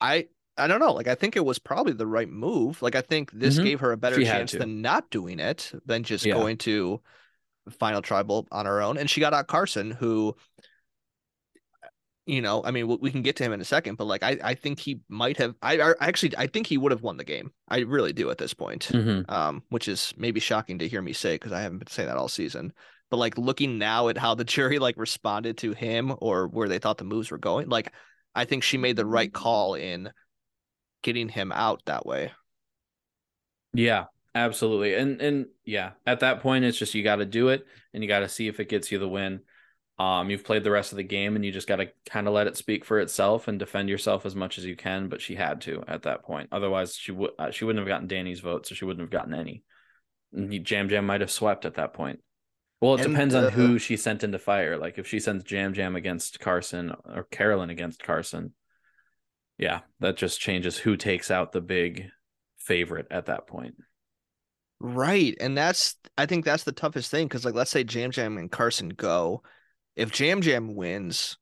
[0.00, 2.82] I I don't know, like I think it was probably the right move.
[2.82, 3.64] Like I think this Mhm.
[3.64, 6.34] gave her a better She chance than not doing it than just Yeah.
[6.34, 7.00] going to
[7.78, 8.96] final tribal on her own.
[8.98, 10.36] And she got out Carson, who
[12.26, 14.22] you know, I mean, we- we can get to him in a second, but like,
[14.22, 15.54] I, I think he might have.
[15.62, 17.52] I, I actually, I think he would have won the game.
[17.68, 18.88] I really do at this point.
[18.92, 19.24] Mhm.
[19.30, 22.18] Um, which is maybe shocking to hear me say because I haven't been saying that
[22.18, 22.74] all season.
[23.10, 26.78] But like looking now at how the jury like responded to him or where they
[26.78, 27.94] thought the moves were going, like,
[28.34, 30.10] I think she made the right call in
[31.02, 32.32] getting him out that way.
[33.72, 34.94] Yeah, absolutely.
[34.94, 38.08] And and yeah, at that point it's just you got to do it and you
[38.08, 39.40] got to see if it gets you the win.
[39.98, 42.34] Um you've played the rest of the game and you just got to kind of
[42.34, 45.34] let it speak for itself and defend yourself as much as you can, but she
[45.34, 46.48] had to at that point.
[46.52, 49.34] Otherwise she would uh, she wouldn't have gotten Danny's vote, so she wouldn't have gotten
[49.34, 49.64] any.
[50.32, 52.20] Yam Yam might have swept at that point.
[52.80, 54.78] Well, it And, depends uh, on who she sent into fire.
[54.78, 58.54] Like if she sends Yam Yam against Carson or Carolyn against Carson,
[59.58, 62.06] yeah, that just changes who takes out the big
[62.58, 63.74] favorite at that point.
[64.80, 65.36] Right.
[65.40, 68.50] And that's I think that's the toughest thing because like let's say Yam Yam and
[68.50, 69.42] Carson go.
[69.96, 71.36] If Yam Yam wins,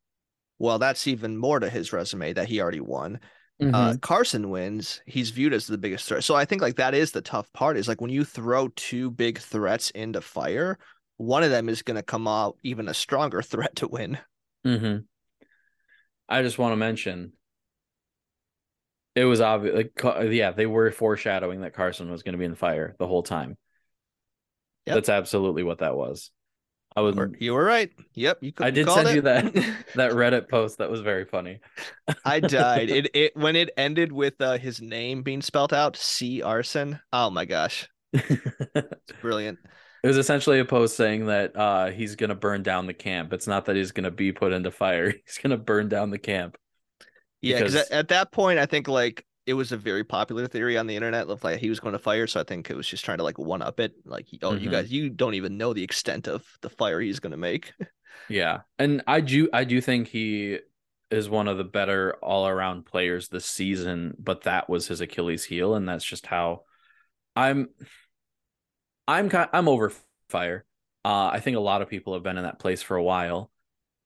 [0.59, 3.21] well, that's even more to his resume that he already won.
[3.61, 3.75] Mm-hmm.
[3.75, 6.25] Uh Carson wins, he's viewed as the biggest threat.
[6.25, 9.11] So I think like that is the tough part is like when you throw two
[9.11, 10.79] big threats into fire,
[11.19, 14.17] one of them is gonna come out even a stronger threat to win.
[14.67, 15.01] Mm-hmm.
[16.29, 17.33] I just want to mention
[19.17, 19.75] it was obvious.
[19.75, 23.23] Like, yeah, they were foreshadowing that Carson was going to be in fire the whole
[23.23, 23.57] time.
[24.87, 24.95] Yep.
[24.95, 26.31] That's absolutely what that was.
[26.95, 27.17] I was.
[27.39, 27.91] You were right.
[28.15, 29.53] Yep, you could I did send you that
[29.97, 30.79] that Reddit post.
[30.79, 31.61] That was very funny.
[32.25, 32.89] I died.
[32.89, 37.01] It it when it ended with uh, his name being spelt out, C Arson.
[37.13, 39.59] Oh my gosh, it's brilliant.
[40.03, 43.33] It was essentially a post saying that uh, he's going to burn down the camp.
[43.33, 45.11] It's not that he's going to be put into fire.
[45.11, 46.57] He's going to burn down the camp.
[47.43, 50.77] Yeah, because at, at that point, I think like it was a very popular theory
[50.77, 52.27] on the internet of like he was going to fire.
[52.27, 53.95] So I think it was just trying to like one up it.
[54.05, 54.71] Like, oh, you Mhm.
[54.71, 57.73] guys, you don't even know the extent of the fire he's going to make.
[58.29, 60.59] Yeah, and I do I do think he
[61.11, 65.45] is one of the better all around players this season, but that was his Achilles
[65.45, 66.63] heel, and that's just how
[67.37, 67.69] I'm.
[69.09, 69.93] I'm kind I'm over
[70.29, 70.65] fire.
[71.05, 73.51] Uh, I think a lot of people have been in that place for a while.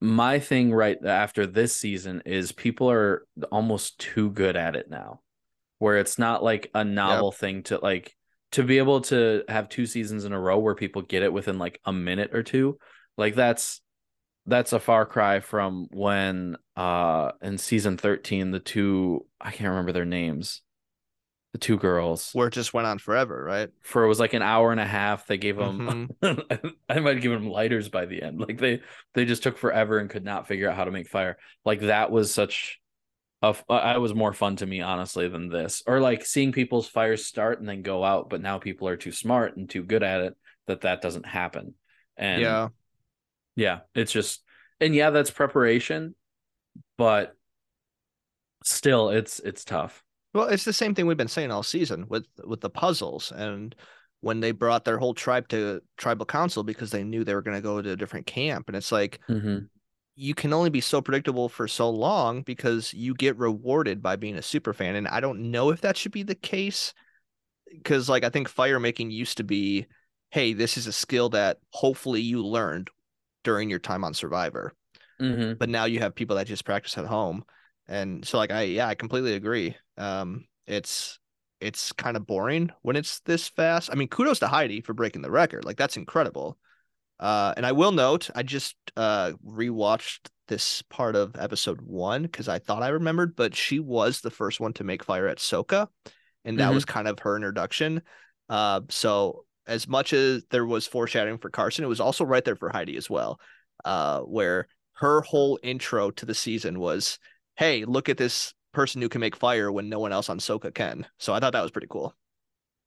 [0.01, 5.21] My thing right after this season is people are almost too good at it now,
[5.79, 8.17] where it's not like a novel thing to like
[8.53, 11.59] to be able to have two seasons in a row where people get it within
[11.59, 12.79] like a minute or two.
[13.17, 13.81] Like that's
[14.47, 19.93] that's a far cry from when uh in season 13 the two I can't remember
[19.93, 20.63] their names.
[21.53, 23.71] The two girls Where it just went on forever, right?
[23.83, 25.27] for it was like an hour and a half.
[25.27, 26.77] They gave them Mhm.
[26.89, 28.41] I might have given them lighters by the end.
[28.41, 28.83] Like they
[29.15, 31.39] they just took forever and could not figure out how to make fire.
[31.65, 32.81] Like that was such
[33.43, 35.83] a I was more fun to me honestly than this.
[35.87, 39.13] Or like seeing people's fires start and then go out, but now people are too
[39.13, 40.37] smart and too good at it
[40.67, 41.75] that that doesn't happen.
[42.17, 42.69] And yeah,
[43.57, 44.43] yeah, it's just
[44.81, 46.15] and yeah, that's preparation,
[46.97, 47.35] but
[48.63, 50.03] still it's it's tough.
[50.33, 53.75] Well, it's the same thing we've been saying all season with with the puzzles and
[54.21, 57.57] when they brought their whole tribe to tribal council because they knew they were going
[57.57, 59.64] to go to a different camp and it's like Mm-hmm.
[60.14, 64.37] you can only be so predictable for so long because you get rewarded by being
[64.37, 66.93] a super fan and I don't know if that should be the case
[67.85, 69.87] cuz like I think fire making used to be
[70.31, 72.88] hey, this is a skill that hopefully you learned
[73.43, 74.75] during your time on Survivor
[75.21, 75.55] Mm-hmm.
[75.59, 77.45] but now you have people that just practice at home
[77.90, 79.76] and so like i yeah i completely agree.
[79.98, 81.18] Um it's
[81.61, 83.90] it's kind of boring when it's this fast.
[83.92, 85.66] I mean kudos to heidi for breaking the record.
[85.66, 86.59] Like that's incredible.
[87.20, 92.48] Uh and i will note i just uh rewatched this part of episode one because
[92.48, 95.88] i thought i remembered but she was the first one to make fire at soka
[96.44, 96.74] and that Mhm.
[96.74, 98.03] was kind of her introduction.
[98.48, 102.57] Uh so as much as there was foreshadowing for carson it was also right there
[102.57, 103.38] for heidi as well
[103.85, 107.18] uh where her whole intro to the season was,
[107.61, 110.75] "Hey, look at this person who can make fire when no one else on Soka
[110.75, 112.16] can." So I thought that was pretty cool.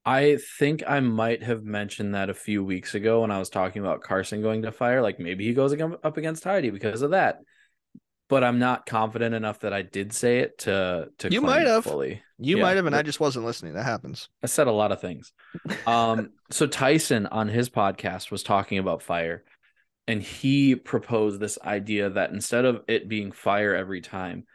[0.05, 3.81] I think I might have mentioned that a few weeks ago when I was talking
[3.81, 5.01] about Carson going to fire.
[5.01, 7.39] Like maybe he goes up against Heidi because of that.
[8.29, 11.83] But I'm not confident enough that I did say it to to You might have.
[11.83, 12.23] fully.
[12.39, 13.75] You Yeah, might have, and I just wasn't listening.
[13.75, 14.27] That happens.
[14.41, 15.31] I said a lot of things.
[15.87, 19.43] Um, so Tyson on his podcast was talking about fire,
[20.07, 24.45] and he proposed this idea that instead of it being fire every time,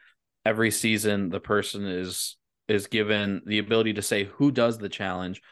[0.48, 5.42] every season the person is is given the ability to say who does the challenge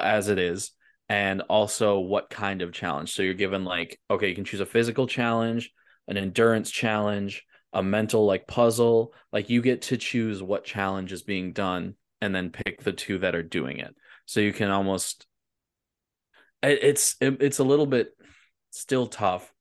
[0.00, 0.70] as it is
[1.08, 3.12] and also what kind of challenge.
[3.12, 5.72] So you're given like okay, you can choose a physical challenge,
[6.06, 11.24] an endurance challenge, a mental like puzzle, like you get to choose what challenge is
[11.24, 13.94] being done and then pick the two that are doing it.
[14.26, 15.26] So you can almost
[16.62, 18.16] it's it's a little bit
[18.70, 19.52] still tough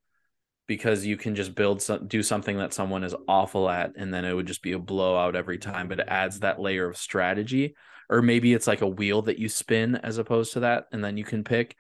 [0.74, 4.26] because you can just build some do something that someone is awful at and then
[4.26, 7.76] it would just be a blowout every time but it adds that layer of strategy
[8.10, 11.16] or maybe it's like a wheel that you spin as opposed to that and then
[11.16, 11.76] you can pick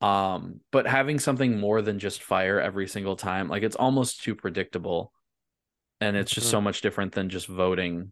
[0.00, 4.34] um but having something more than just fire every single time like it's almost too
[4.34, 5.12] predictable
[6.00, 8.10] and it's just so much different than just voting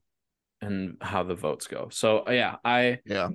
[0.61, 1.89] and how the votes go.
[1.91, 3.31] So yeah, I Yeah.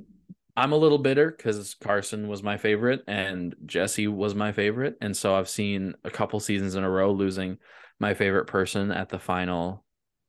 [0.55, 5.15] I'm a little bitter because Carson was my favorite and Jesse was my favorite, and
[5.17, 7.57] so I've seen a couple seasons in a row losing
[7.99, 9.83] my favorite person at the final,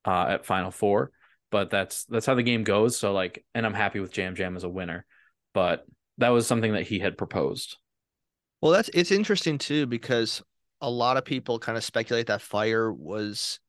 [0.04, 1.10] uh, at final four.
[1.50, 2.96] But that's that's how the game goes.
[2.96, 5.04] So like, and I'm happy with Yam Yam as a winner,
[5.52, 5.86] but
[6.18, 7.76] that was something that he had proposed.
[8.60, 10.42] Well, that's it's interesting too because
[10.80, 13.60] a lot of people kind of speculate that fire was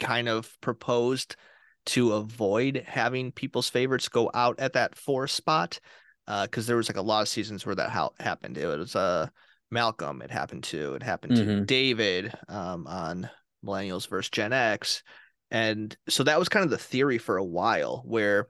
[0.00, 1.36] kind of proposed
[1.86, 5.80] to avoid having people's favorites go out at that four spot
[6.42, 8.56] because there was like a lot of seasons where that ha- happened.
[8.56, 9.26] It was uh
[9.70, 10.20] Malcolm.
[10.22, 10.94] It happened to.
[10.94, 11.66] It happened to Mhm.
[11.66, 13.30] David um, on
[13.64, 15.02] Millennials versus Gen X,
[15.50, 18.48] and so that was kind of the theory for a while where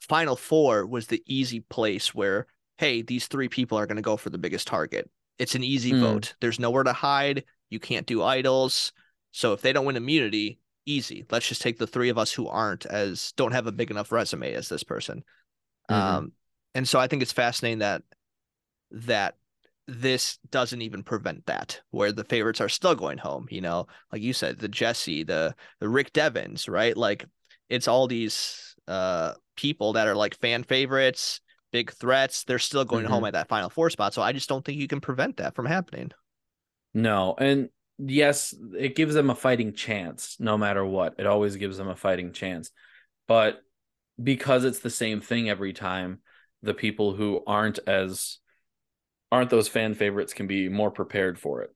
[0.00, 2.46] Final Four was the easy place where
[2.78, 5.08] hey, these three people are going to go for the biggest target.
[5.38, 6.00] It's an easy Mm.
[6.00, 6.34] vote.
[6.40, 7.44] There's nowhere to hide.
[7.70, 8.92] You can't do idols.
[9.30, 11.24] So if they don't win immunity, easy.
[11.30, 14.12] Let's just take the three of us who aren't as don't have a big enough
[14.12, 15.24] resume as this person.
[15.90, 15.94] Mhm.
[15.94, 16.32] Um,
[16.74, 18.02] and so I think it's fascinating that
[18.90, 19.36] that
[19.86, 23.46] this doesn't even prevent that, where the favorites are still going home.
[23.50, 26.96] You know, like you said, the Jesse, the the Rick Devens, right?
[26.96, 27.26] Like
[27.68, 31.40] it's all these uh people that are like fan favorites,
[31.72, 32.44] big threats.
[32.44, 34.14] They're still going home at that final four spot.
[34.14, 36.12] So I just don't think you can prevent that from happening.
[36.94, 41.14] No, and yes, it gives them a fighting chance no matter what.
[41.18, 42.70] It always gives them a fighting chance.
[43.26, 43.62] But
[44.22, 46.20] because it's the same thing every time,
[46.62, 48.38] the people who aren't as
[49.32, 51.74] aren't those fan favorites can be more prepared for it.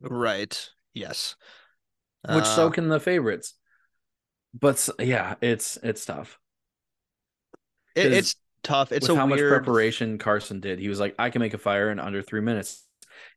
[0.00, 0.70] Right.
[0.94, 1.36] Yes.
[2.28, 3.54] Which so Uh, can the favorites.
[4.54, 6.38] But yeah, it's it's tough.
[7.94, 8.92] it- it's tough.
[8.92, 10.78] It's With how weird much preparation Carson did.
[10.78, 12.83] He was like, I can make a fire in under three minutes.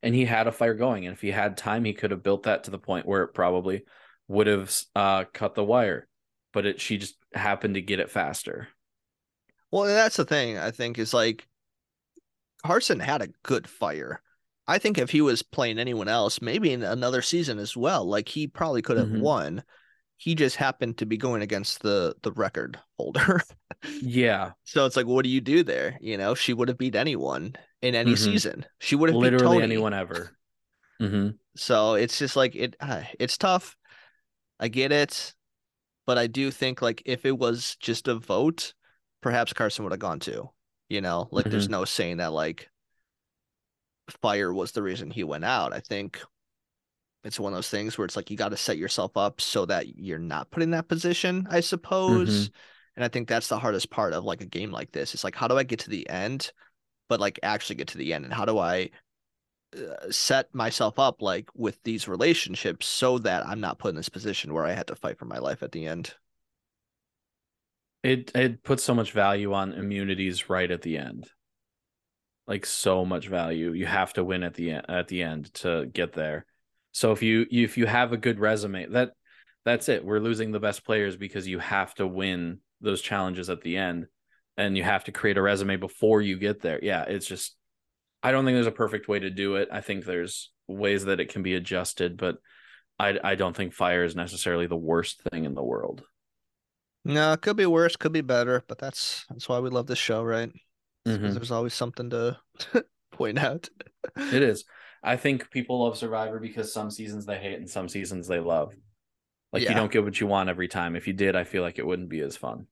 [0.02, 1.06] And he had a fire going.
[1.06, 3.34] And if he had time, he could have built that to the point where it
[3.34, 3.82] probably
[4.28, 6.06] would have uh, cut the wire.
[6.52, 8.68] But it she just happened to get it faster.
[9.70, 11.46] Well, that's the thing I think is like
[12.64, 14.22] Carson had a good fire.
[14.66, 18.28] I think if he was playing anyone else, maybe in another season as well, like
[18.28, 19.20] he probably could have Mhm.
[19.20, 19.62] won.
[20.16, 23.42] He just happened to be going against the the record holder.
[24.00, 24.52] Yeah.
[24.64, 25.98] so it's like, what do you do there?
[26.00, 28.24] You know, she would have beat anyone in any Mhm.
[28.24, 28.66] season.
[28.80, 30.36] She would have Literally anyone ever.
[31.00, 32.76] hmm So it's just like it.
[32.80, 33.76] Uh, it's tough.
[34.60, 35.34] I get it,
[36.06, 38.74] but I do think like if it was just a vote,
[39.20, 40.50] perhaps Carson would have gone too.
[40.88, 42.70] You know, like there's no saying that like
[44.22, 45.72] fire was the reason he went out.
[45.72, 46.20] I think
[47.24, 49.66] it's one of those things where it's like you got to set yourself up so
[49.66, 51.46] that you're not put in that position.
[51.50, 52.50] I suppose.
[52.96, 55.14] And I think that's the hardest part of like a game like this.
[55.14, 56.52] It's like how do I get to the end,
[57.08, 58.90] but like actually get to the end, and how do I
[59.76, 64.08] uh, set myself up like with these relationships so that I'm not put in this
[64.08, 66.14] position where I had to fight for my life at the end.
[68.02, 71.28] It it puts so much value on immunities right at the end.
[72.46, 73.72] Like so much value.
[73.72, 76.46] You have to win at the end at the end to get there.
[76.92, 79.12] So if you if you have a good resume, that
[79.66, 80.02] that's it.
[80.02, 84.06] We're losing the best players because you have to win those challenges at the end
[84.58, 86.80] and you have to create a resume before you get there.
[86.82, 87.56] Yeah, it's just
[88.22, 89.68] I don't think there's a perfect way to do it.
[89.72, 92.38] I think there's ways that it can be adjusted, but
[92.98, 96.04] I I don't think fire is necessarily the worst thing in the world.
[97.04, 99.98] No, it could be worse, could be better, but that's that's why we love this
[99.98, 100.52] show, right?
[101.04, 101.34] Because Mhm.
[101.34, 102.38] there's always something to
[103.12, 103.68] point out.
[104.16, 104.64] It is.
[105.02, 108.74] I think people love Survivor because some seasons they hate and some seasons they love.
[109.52, 110.96] Like you don't get what you want every time.
[110.96, 112.66] If you did, I feel like it wouldn't be as fun.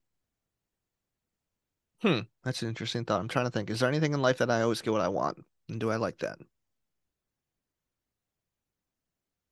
[2.02, 3.20] Hmm, that's an interesting thought.
[3.20, 3.70] I'm trying to think.
[3.70, 5.44] Is there anything in life that I always get what I want?
[5.68, 6.38] And do I like that?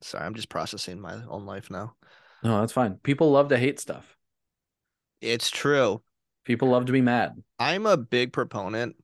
[0.03, 1.97] Sorry, I'm just processing my own life now.
[2.43, 2.97] No, that's fine.
[2.99, 4.17] People love to hate stuff.
[5.21, 6.03] It's true.
[6.45, 7.43] People love to be mad.
[7.59, 8.97] I'm a big proponent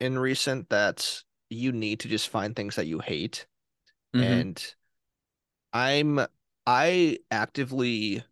[0.00, 3.46] in recent that you need to just find things that you hate.
[4.14, 4.22] Mhm.
[4.24, 4.74] And
[5.72, 6.20] I'm
[6.66, 8.24] I actively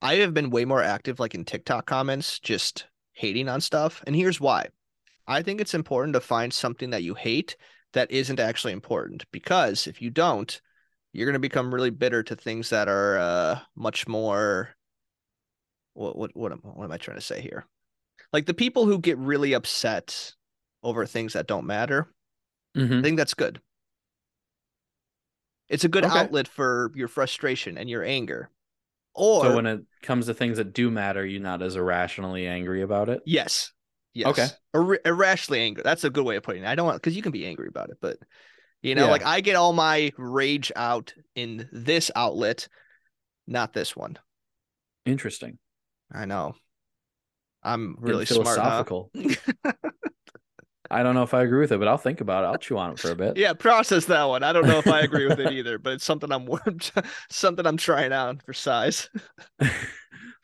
[0.00, 4.02] I have been way more active like in TikTok comments, just hating on stuff.
[4.06, 4.68] And here's why.
[5.26, 7.56] I think it's important to find something that you hate
[7.92, 10.60] that isn't actually important because if you don't,
[11.12, 14.70] you're going to become really bitter to things that are uh, much more
[15.94, 17.66] what what what am, what am I trying to say here?
[18.32, 20.32] Like the people who get really upset
[20.82, 22.08] over things that don't matter,
[22.74, 23.00] Mhm.
[23.00, 23.60] I think that's good.
[25.68, 26.18] It's a good Okay.
[26.18, 28.50] outlet for your frustration and your anger.
[29.14, 32.82] Or So when it comes to things that do matter, you're not as irrationally angry
[32.82, 33.20] about it.
[33.26, 33.72] yes.
[34.14, 34.26] Yes.
[34.28, 34.46] Okay.
[34.74, 35.82] Ir- irrationally angry.
[35.82, 36.66] That's a good way of putting it.
[36.68, 38.18] I don't want because you can be angry about it, but
[38.82, 39.10] you know, Yeah.
[39.10, 42.68] like I get all my rage out in this outlet.
[43.46, 44.18] not this one.
[45.06, 45.58] Interesting.
[46.12, 46.54] I know.
[47.62, 48.58] I'm really smart.
[48.58, 48.84] huh?
[50.92, 52.48] I don't know if I agree with it, but I'll think about it.
[52.48, 53.36] I'll chew on it for a bit.
[53.42, 54.42] Yeah, process that one.
[54.42, 56.48] I don't know if I agree with it either, but it's something I'm
[57.30, 59.08] something I'm trying out for size.
[59.58, 59.72] but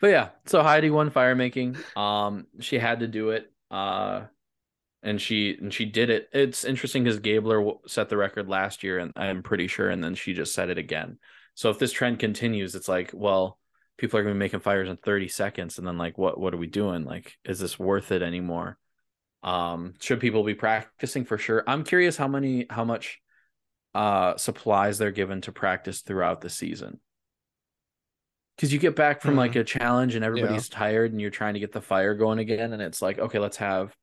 [0.02, 1.76] yeah, so Heidi won fire making.
[1.94, 3.52] Um, she had to do it.
[3.70, 4.22] Uh,
[5.02, 6.28] and she and she did it.
[6.32, 10.14] It's interesting because Gabler set the record last year, and I'm pretty sure, and then
[10.14, 11.18] she just set it again.
[11.54, 13.58] So if this trend continues, it's like, well,
[13.96, 16.54] people are going to be making fires in 30 seconds, and then like, what what
[16.54, 17.04] are we doing?
[17.04, 18.78] Like, is this worth it anymore?
[19.42, 21.62] Um, should people be practicing for sure?
[21.66, 23.20] I'm curious how many how much
[23.94, 27.00] uh supplies they're given to practice throughout the season.
[28.56, 31.60] Because you get back from like a challenge and everybody's tired and you're trying to
[31.60, 33.94] get the fire going again, and it's like, okay, let's have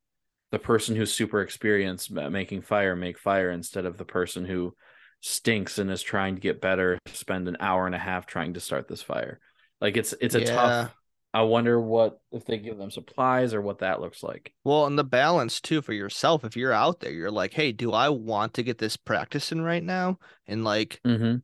[0.51, 4.73] the person who's super experienced making fire make fire instead of the person who
[5.21, 8.59] stinks and is trying to get better spend an hour and a half trying to
[8.59, 9.39] start this fire
[9.81, 10.55] like it's it's a Yeah.
[10.55, 10.95] tough
[11.35, 14.97] i wonder what if they give them supplies or what that looks like Well, and
[14.97, 16.43] the balance too for yourself.
[16.45, 19.61] If you're out there, you're like, hey, do I want to get this practice in
[19.61, 20.17] right now?
[20.47, 21.35] And like, mm-hmm.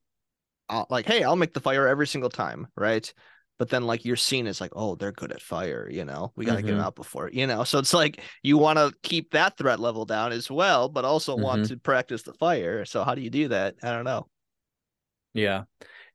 [0.69, 3.13] I'll, like, hey, I'll make the fire every single time, right?
[3.59, 6.31] But then like you're seen as like, oh, they're good at fire, you know.
[6.35, 7.63] We got to get them out before, you know.
[7.63, 11.35] So it's like you want to keep that threat level down as well, but also
[11.35, 11.73] want Mm-hmm.
[11.75, 12.85] to practice the fire.
[12.85, 13.75] So how do you do that?
[13.83, 14.27] I don't know.
[15.33, 15.63] Yeah.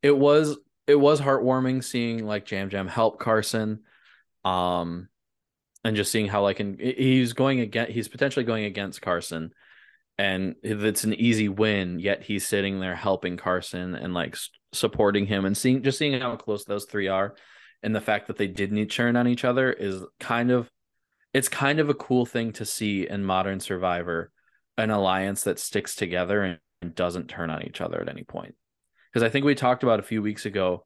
[0.03, 3.81] It was it was heartwarming seeing like Yam Yam help Carson.
[4.45, 5.09] Um
[5.87, 9.53] and just seeing how like in, he's going against he's potentially going against Carson
[10.19, 14.37] and it's an easy win yet he's sitting there helping Carson and like
[14.73, 17.37] supporting him and seeing just seeing how close those three are
[17.83, 20.71] and the fact that they didn't turn on each other is kind of
[21.33, 24.33] it's kind of a cool thing to see in modern survivor
[24.79, 28.55] an alliance that sticks together and, and doesn't turn on each other at any point
[29.17, 30.85] because I think we talked about a few weeks ago.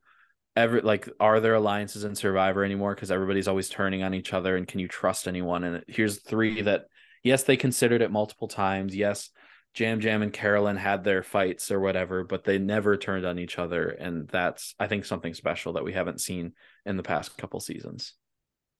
[0.54, 2.94] Every like, are there alliances in Survivor anymore?
[2.94, 5.64] Because everybody's always turning on each other, and can you trust anyone?
[5.64, 6.84] And here's three that,
[7.24, 8.94] yes, they considered it multiple times.
[8.94, 9.30] Yes,
[9.76, 13.58] Yam Yam and Carolyn had their fights or whatever, but they never turned on each
[13.58, 16.52] other, and that's I think something special that we haven't seen
[16.86, 18.14] in the past couple seasons.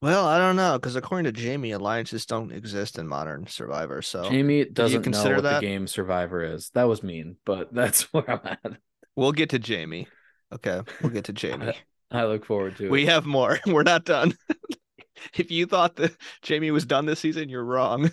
[0.00, 4.00] Well, I don't know because according to Jaime, alliances don't exist in modern Survivor.
[4.00, 5.60] So Jaime doesn't know consider what that?
[5.60, 6.70] the game Survivor is.
[6.74, 8.78] That was mean, but that's where I'm at.
[9.20, 10.08] We'll get to Jaime.
[10.50, 11.74] Okay, we'll get to Jaime.
[12.10, 12.90] I look forward to it.
[12.90, 13.60] we have more.
[13.66, 14.32] We're not done.
[15.36, 16.16] if you thought that
[16.48, 18.10] Jaime was done this season, you're wrong.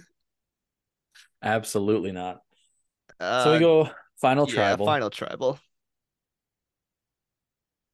[1.42, 2.40] Absolutely not.
[3.22, 3.90] Uh, so we go
[4.20, 4.86] final yeah, tribal.
[4.86, 5.60] final tribal.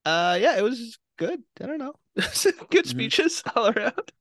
[0.05, 1.39] Uh, yeah, it was good.
[1.61, 2.88] I don't know, good Mhm.
[2.88, 4.11] speeches all around.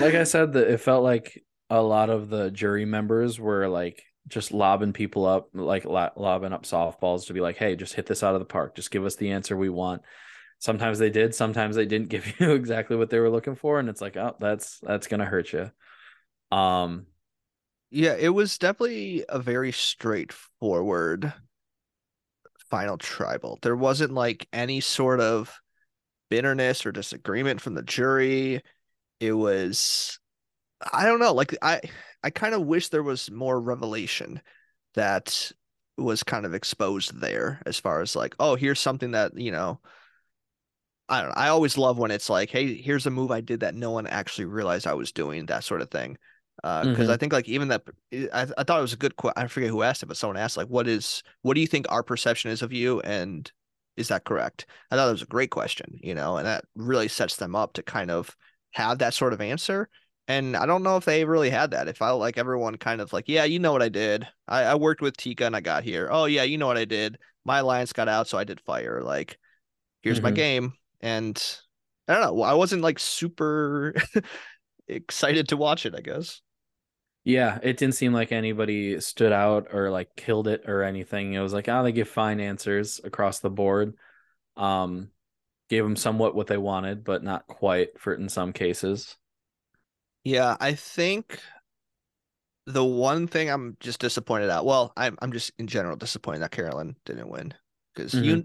[0.00, 4.02] like I said, that it felt like a lot of the jury members were like
[4.28, 8.06] just lobbing people up, like lo- lobbing up softballs to be like, "Hey, just hit
[8.06, 8.74] this out of the park.
[8.74, 10.02] Just give us the answer we want."
[10.60, 13.88] Sometimes they did, sometimes they didn't give you exactly what they were looking for, and
[13.88, 15.70] it's like, "Oh, that's that's gonna hurt you."
[16.56, 17.06] Um,
[17.90, 21.32] Yeah, it was definitely a very straightforward
[22.70, 23.58] final tribal.
[23.62, 25.52] There wasn't like any sort of
[26.30, 28.62] bitterness or disagreement from the jury.
[29.20, 30.18] It was
[30.92, 31.80] I don't know, like I
[32.24, 34.40] I kind of wish there was more revelation
[34.94, 35.52] that
[35.96, 39.80] was kind of exposed there as far as like, oh, here's something that, you know,
[41.08, 41.34] I don't know.
[41.36, 44.06] I always love when it's like, hey, here's a move I did that no one
[44.06, 46.16] actually realized I was doing, that sort of thing.
[46.62, 47.20] Uh, because I mm-hmm.
[47.20, 49.16] think like even that, eh, I, I thought it was a good.
[49.16, 51.24] que- I forget who asked it, but someone asked like, "What is?
[51.42, 53.50] What do you think our perception is of you?" And
[53.96, 54.66] is that correct?
[54.90, 57.72] I thought it was a great question, you know, and that really sets them up
[57.74, 58.36] to kind of
[58.72, 59.88] have that sort of answer.
[60.26, 61.88] And I don't know if they really had that.
[61.88, 64.26] It felt like everyone kind of like, yeah, you know what I did.
[64.48, 66.08] I, I worked with Tika and I got here.
[66.10, 67.18] Oh yeah, you know what I did.
[67.44, 69.02] My alliance got out, so I did fire.
[69.02, 69.38] Like,
[70.02, 70.32] here's my Mhm.
[70.32, 70.74] game.
[71.00, 71.36] And
[72.08, 72.42] I don't know.
[72.42, 73.94] I wasn't like super
[74.88, 75.94] excited to watch it.
[75.96, 76.42] I guess.
[77.24, 81.32] yeah, it didn't seem like anybody stood out or like killed it or anything.
[81.32, 83.94] It was like, oh, they give fine answers across the board.
[84.56, 85.10] Um,
[85.70, 89.16] gave them somewhat what they wanted, but not quite for in some cases.
[90.24, 91.40] Yeah, I think
[92.66, 96.50] the one thing I'm just disappointed at, well, I'm I'm just in general disappointed that
[96.50, 97.52] Carolyn didn't win
[97.94, 98.44] because you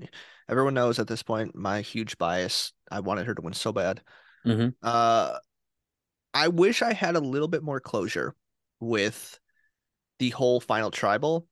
[0.49, 2.73] everyone knows at this point my huge bias.
[2.91, 4.01] I wanted her to win so bad.
[4.45, 4.73] Mhm.
[4.84, 5.38] Uh,
[6.34, 8.36] I wish I had a little bit more closure
[8.80, 9.39] with
[10.19, 11.47] the whole final tribal.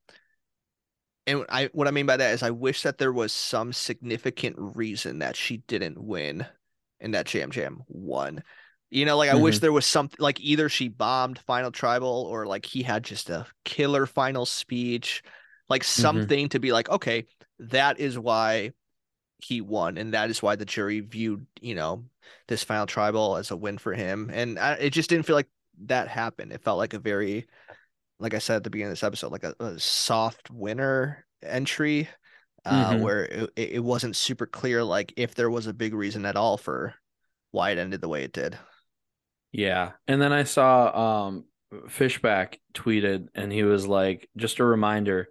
[1.25, 4.55] And I what I mean by that is I wish that there was some significant
[4.57, 6.45] reason that she didn't win
[6.99, 8.43] and that Yam Yam won.
[8.89, 12.45] You know, like I wish there was something like either she bombed final tribal or
[12.45, 15.23] like he had just a killer final speech,
[15.69, 17.25] like something to be like, okay,
[17.59, 18.71] that is why
[19.39, 22.05] he won, and that is why the jury viewed you know
[22.47, 25.49] this final tribal as a win for him, and I, it just didn't feel like
[25.85, 26.53] that happened.
[26.53, 27.47] It felt like a very,
[28.19, 32.09] like I said at the beginning of this episode, like a, a soft winner entry,
[32.65, 33.01] uh, Mhm.
[33.01, 36.57] where it, it wasn't super clear like if there was a big reason at all
[36.57, 36.95] for
[37.51, 38.57] why it ended the way it did.
[39.57, 39.93] Yeah.
[40.07, 41.45] And then I saw um
[41.87, 45.29] Fishbach tweeted and he was like, just a reminder,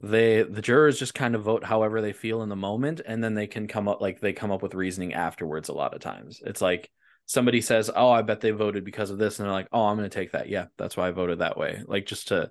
[0.00, 3.34] they the jurors just kind of vote however they feel in the moment and then
[3.34, 6.42] they can come up like they come up with reasoning afterwards a lot of times.
[6.44, 6.90] It's like
[7.26, 9.98] somebody says, "Oh, I bet they voted because of this." And they're like, "Oh, I'm
[9.98, 10.48] to take that.
[10.48, 12.50] Yeah, that's why I voted that way." Like just to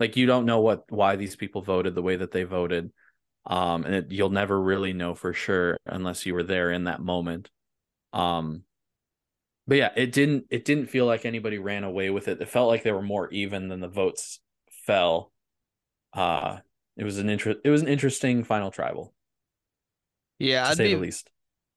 [0.00, 2.92] like you don't know what why these people voted the way that they voted.
[3.46, 7.00] Um and it, you'll never really know for sure unless you were there in that
[7.00, 7.50] moment.
[8.12, 8.64] Um
[9.68, 12.42] but yeah, it didn't it didn't feel like anybody ran away with it.
[12.42, 14.40] It felt like they were more even than the votes
[14.86, 15.32] fell.
[16.14, 16.58] Uh
[16.96, 19.14] it was an interest it was an interesting final tribal,
[20.38, 21.30] Yeah, to I'd say be the least.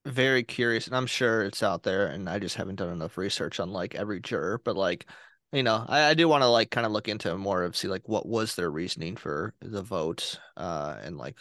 [0.05, 3.59] very curious, and I'm sure it's out there, and I just haven't done enough research
[3.59, 5.07] on like every juror, but like,
[5.53, 7.87] you know, I, I do want to like kind of look into more of see
[7.89, 11.39] like what was their reasoning for the vote, uh, and like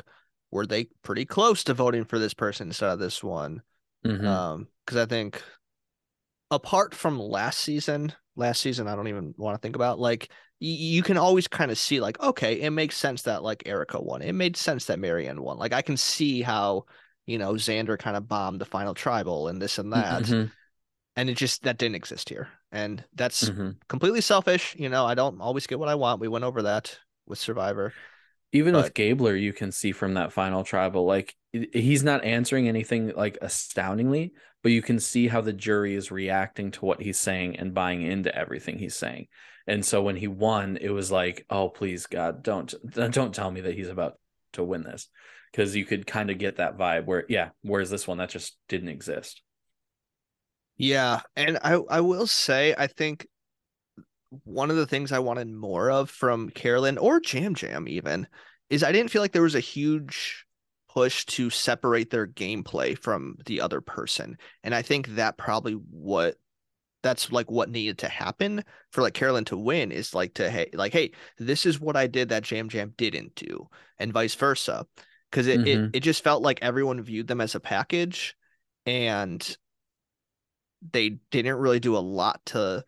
[0.52, 3.62] were they pretty close to voting for this person instead of this one?
[4.04, 4.44] Mhm.
[4.44, 5.42] Um, because I think
[6.50, 11.02] apart from last season, last season I don't even want to think about like you
[11.02, 14.22] can always kind of see like okay, it makes sense that like Erica won.
[14.22, 15.58] It made sense that Marianne won.
[15.58, 16.84] Like I can see how
[17.26, 20.50] you know Xander kind of bombed the final tribal and this and that, Mhm.
[21.16, 23.76] and it just that didn't exist here, and that's Mhm.
[23.88, 24.74] completely selfish.
[24.78, 26.20] You know, I don't always get what I want.
[26.20, 27.94] We went over that with Survivor.
[28.52, 32.68] Even with But- Gabler, you can see from that final tribal, like he's not answering
[32.68, 34.32] anything like astoundingly,
[34.62, 38.02] but you can see how the jury is reacting to what he's saying and buying
[38.02, 39.28] into everything he's saying.
[39.66, 43.62] And so when he won, it was like, oh please God, don't don't tell me
[43.62, 44.18] that he's about
[44.54, 45.08] to win this,
[45.52, 48.56] because you could kind of get that vibe where yeah, where's this one that just
[48.68, 49.42] didn't exist.
[50.76, 53.28] Yeah, and I I will say I think
[54.44, 58.26] one of the things I wanted more of from Carolyn or Yam Yam even
[58.68, 60.46] is I didn't feel like there was a huge
[60.88, 64.36] push to separate their gameplay from the other person.
[64.64, 66.36] And I think that probably what
[67.02, 70.70] that's like what needed to happen for like Carolyn to win is like to hey
[70.74, 73.68] like hey this is what I did that Yam Yam didn't do
[73.98, 74.86] and vice versa
[75.30, 75.90] because it, it Mhm.
[75.94, 78.36] it just felt like everyone viewed them as a package
[78.86, 79.56] and
[80.92, 82.84] they didn't really do a lot to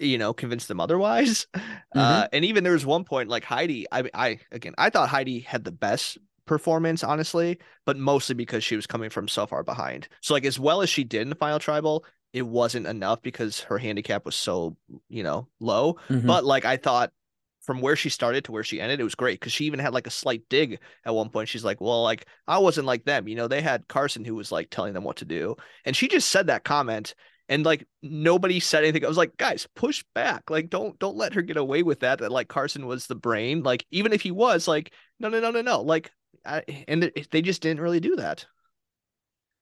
[0.00, 1.46] you know convince them otherwise
[1.94, 5.40] uh and even there was one point like heidi i i again i thought heidi
[5.40, 10.08] had the best performance honestly but mostly because she was coming from so far behind.
[10.20, 13.60] So like as well as she did in the final tribal it wasn't enough because
[13.60, 14.76] her handicap was so
[15.08, 15.96] you know low.
[16.08, 16.26] Mhm.
[16.26, 17.12] but like i thought
[17.60, 19.92] from where she started to where she ended it was great because she even had
[19.92, 21.48] like a slight dig at one point.
[21.48, 23.28] She's like well like i wasn't like them.
[23.28, 26.08] You know they had carson who was like telling them what to do and she
[26.08, 27.14] just said that comment
[27.50, 29.04] and like nobody said anything.
[29.04, 30.48] I was like, guys, push back.
[30.48, 32.20] Like, don't don't let her get away with that.
[32.20, 33.62] That like Carson was the brain.
[33.62, 35.82] Like, even if he was, like, no, no, no, no, no.
[35.82, 36.12] Like,
[36.46, 38.46] I, and they- just didn't really do that.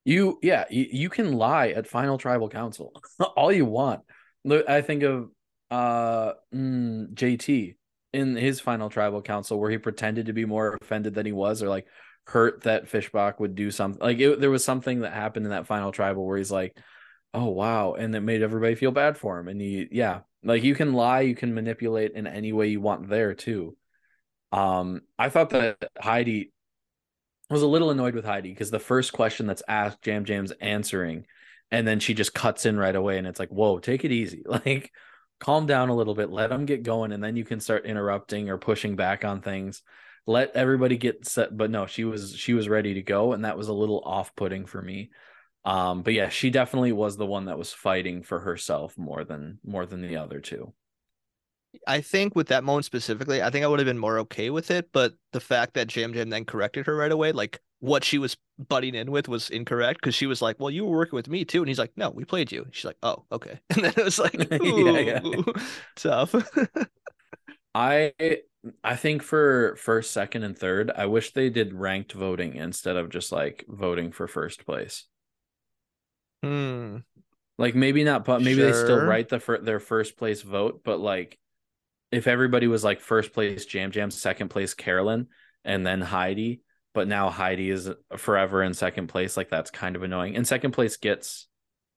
[0.05, 2.93] You yeah, you, you can lie at final tribal council
[3.37, 4.03] all you want.
[4.47, 5.31] I think of
[5.71, 7.75] uh mm, JT
[8.13, 11.63] in his final tribal council where he pretended to be more offended than he was
[11.63, 11.87] or like
[12.27, 14.01] hurt that Fishbach would do something.
[14.01, 16.77] Like it, there was something that happened in that final tribal where he's like,
[17.35, 19.49] "Oh wow," and it made everybody feel bad for him.
[19.49, 23.09] And he yeah, like you can lie, you can manipulate in any way you want
[23.09, 23.77] there too.
[24.53, 26.53] Um I thought that Heidi
[27.51, 31.27] was a little annoyed with Heidi because the first question that's asked, Yam Yam's answering,
[31.71, 34.43] and then she just cuts in right away, and it's like, whoa, take it easy,
[34.47, 34.93] like
[35.41, 38.51] calm down a little bit, let them get going, and then you can start interrupting
[38.51, 39.83] or pushing back on things.
[40.27, 43.57] Let everybody get set, but no, she was she was ready to go, and that
[43.57, 45.11] was a little off putting for me.
[45.65, 49.59] Um, but yeah, she definitely was the one that was fighting for herself more than
[49.65, 50.73] more than the other two.
[51.87, 54.71] I think with that moment specifically, I think I would have been more okay with
[54.71, 54.91] it.
[54.93, 58.37] But the fact that Yam Yam then corrected her right away, like what she was
[58.59, 61.45] butting in with was incorrect because she was like, "Well, you were working with me
[61.45, 64.05] too," and he's like, "No, we played you." She's like, "Oh, okay," and then it
[64.05, 65.53] was like, "Ooh, Yeah, yeah.
[65.97, 66.35] tough."
[67.75, 68.13] I
[68.83, 73.11] I think for first, second, and third, I wish they did ranked voting instead of
[73.11, 75.05] just like voting for first place.
[76.43, 76.99] Hmm.
[77.59, 81.01] Like maybe not, but maybe they still write the fir- their first place vote, but
[81.01, 81.39] like
[82.13, 85.27] if everybody was like first place Yam Yam, second place Carolyn,
[85.65, 86.63] and then Heidi,
[86.95, 90.37] but now Heidi is forever in second place, like that's kind of annoying.
[90.37, 91.49] And second place gets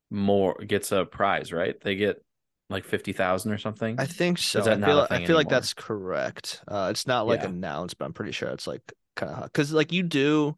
[0.09, 1.79] more gets a prize, right?
[1.79, 2.23] They get
[2.69, 3.97] like fifty thousand or something.
[3.99, 4.61] I think so.
[4.61, 6.63] that I feel I feel like that's correct.
[6.67, 7.49] Uh, it's not like Yeah.
[7.49, 8.81] announced, but I'm pretty sure it's like
[9.15, 10.55] kind of because like you do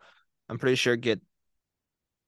[0.48, 1.20] I'm pretty sure get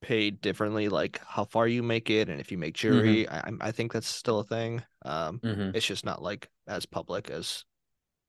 [0.06, 2.98] paid differently, like how far you make it, and if you make Mm-hmm.
[2.98, 3.28] jury.
[3.28, 4.82] I I think that's still a thing.
[5.04, 5.74] Um, Mhm.
[5.74, 7.64] it's just not like as public as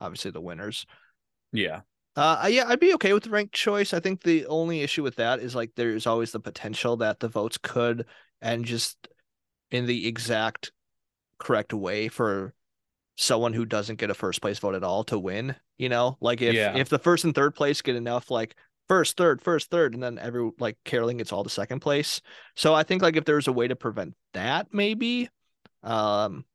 [0.01, 0.85] obviously the winners.
[1.51, 1.81] Yeah.
[2.15, 3.93] Uh, yeah, I'd be okay with the ranked choice.
[3.93, 7.27] I think the only issue with that is like there's always the potential that the
[7.27, 8.05] votes could
[8.41, 9.07] and just
[9.69, 10.71] in the exact
[11.37, 12.53] correct way for
[13.17, 15.55] someone who doesn't get a first place vote at all to win.
[15.77, 16.75] You know, like if Yeah.
[16.75, 18.55] if the first and third place get enough like
[18.87, 22.21] first, third, first, third, and then every like Carolyn gets all the second place.
[22.55, 25.29] So I think like if there's a way to prevent that, maybe,
[25.83, 26.45] um,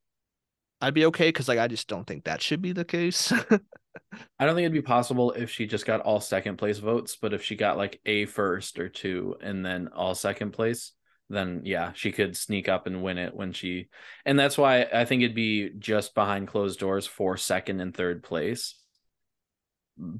[0.81, 3.31] I'd be okay because like I just don't think that should be the case.
[4.39, 7.33] I don't think it'd be possible if she just got all second place votes, but
[7.33, 10.91] if she got like a first or two and then all second place,
[11.29, 13.87] then yeah, she could sneak up and win it when she
[14.25, 18.23] and that's why I think it'd be just behind closed doors for second and third
[18.23, 18.75] place.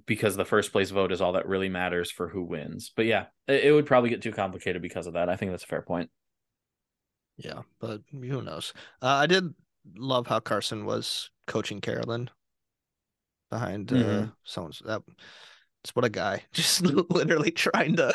[0.06, 2.92] Because the first place vote is all that really matters for who wins.
[2.96, 5.30] But yeah, it, it would probably get too complicated because of that.
[5.30, 6.10] I think that's a fair point.
[7.38, 8.74] Yeah, but who knows?
[9.02, 9.54] Uh, I did
[9.96, 12.30] love how Carson was coaching Carolyn
[13.50, 14.34] behind uh, Mhm.
[14.44, 15.02] someone's that.
[15.84, 18.14] It's what a guy, just literally trying to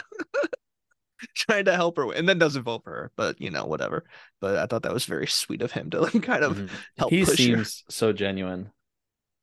[1.35, 3.13] trying to help her, win, and then doesn't vote for her.
[3.17, 4.05] But you know, whatever.
[4.41, 6.57] But I thought that was very sweet of him to like, kind of.
[6.57, 6.69] Mhm.
[6.99, 7.37] help He push her.
[7.37, 8.71] seems so genuine.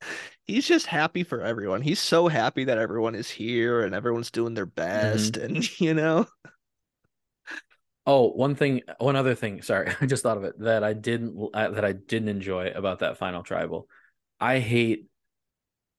[0.46, 1.82] He's just happy for everyone.
[1.82, 6.26] He's so happy that everyone is here and everyone's doing their best, and you know.
[8.06, 9.62] Oh, one thing, one other thing.
[9.62, 13.00] Sorry, I just thought of it that I didn't uh, that I didn't enjoy about
[13.00, 13.88] that final tribal.
[14.40, 15.06] I hate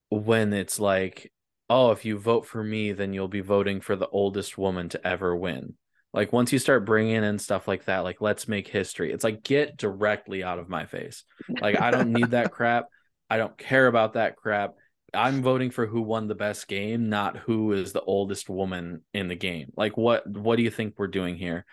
[0.08, 1.32] when it's like,
[1.68, 5.06] oh, if you vote for me, then you'll be voting for the oldest woman to
[5.06, 5.74] ever win.
[6.14, 9.12] Like once you start bringing in stuff like that, like let's make history.
[9.12, 11.24] It's like get directly out of my face.
[11.60, 12.86] Like I don't need that crap.
[13.30, 14.74] I don't care about that crap.
[15.14, 19.28] I'm voting for who won the best game, not who is the oldest woman in
[19.28, 19.72] the game.
[19.76, 21.64] Like what what do you think we're doing here?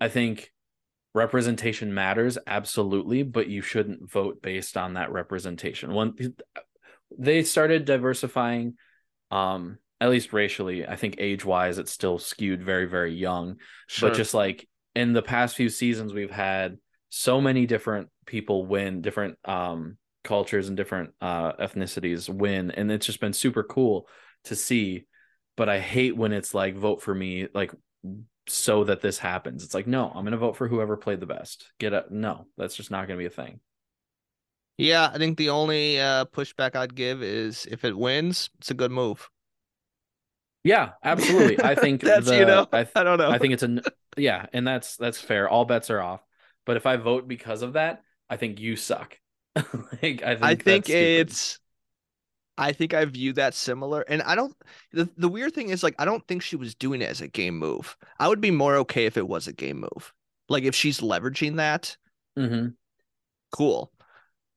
[0.00, 0.50] I think
[1.14, 5.94] representation matters absolutely, but you shouldn't vote based on that representation.
[5.94, 6.14] When
[7.16, 8.74] they started diversifying
[9.30, 13.56] um at least racially, I think age-wise it's still skewed very very young,
[14.00, 19.00] but just like in the past few seasons we've had so many different people win,
[19.02, 24.06] different um cultures and different uh ethnicities win and it's just been super cool
[24.44, 25.06] to see
[25.56, 27.72] but I hate when it's like vote for me like
[28.46, 29.62] so that this happens.
[29.64, 31.70] It's like, no, I'm going to vote for whoever played the best.
[31.78, 32.10] Get up.
[32.10, 33.60] No, that's just not going to be a thing.
[34.76, 38.74] Yeah, I think the only uh, pushback I'd give is if it wins, it's a
[38.74, 39.28] good move.
[40.64, 41.62] Yeah, absolutely.
[41.62, 42.66] I think that's the- you know.
[42.72, 43.30] I, th- I don't know.
[43.30, 43.82] I think it's a
[44.16, 45.48] yeah, and that's that's fair.
[45.48, 46.24] All bets are off.
[46.64, 49.19] But if I vote because of that, I think you suck.
[50.02, 51.58] like I think I think it's
[52.58, 54.02] I think I view that similar.
[54.02, 54.54] And I don't
[54.92, 57.28] the, the weird thing is like I don't think she was doing it as a
[57.28, 57.96] game move.
[58.18, 60.12] I would be more okay if it was a game move.
[60.48, 61.96] Like if she's leveraging that,
[62.36, 62.76] Mhm.
[63.52, 63.92] cool.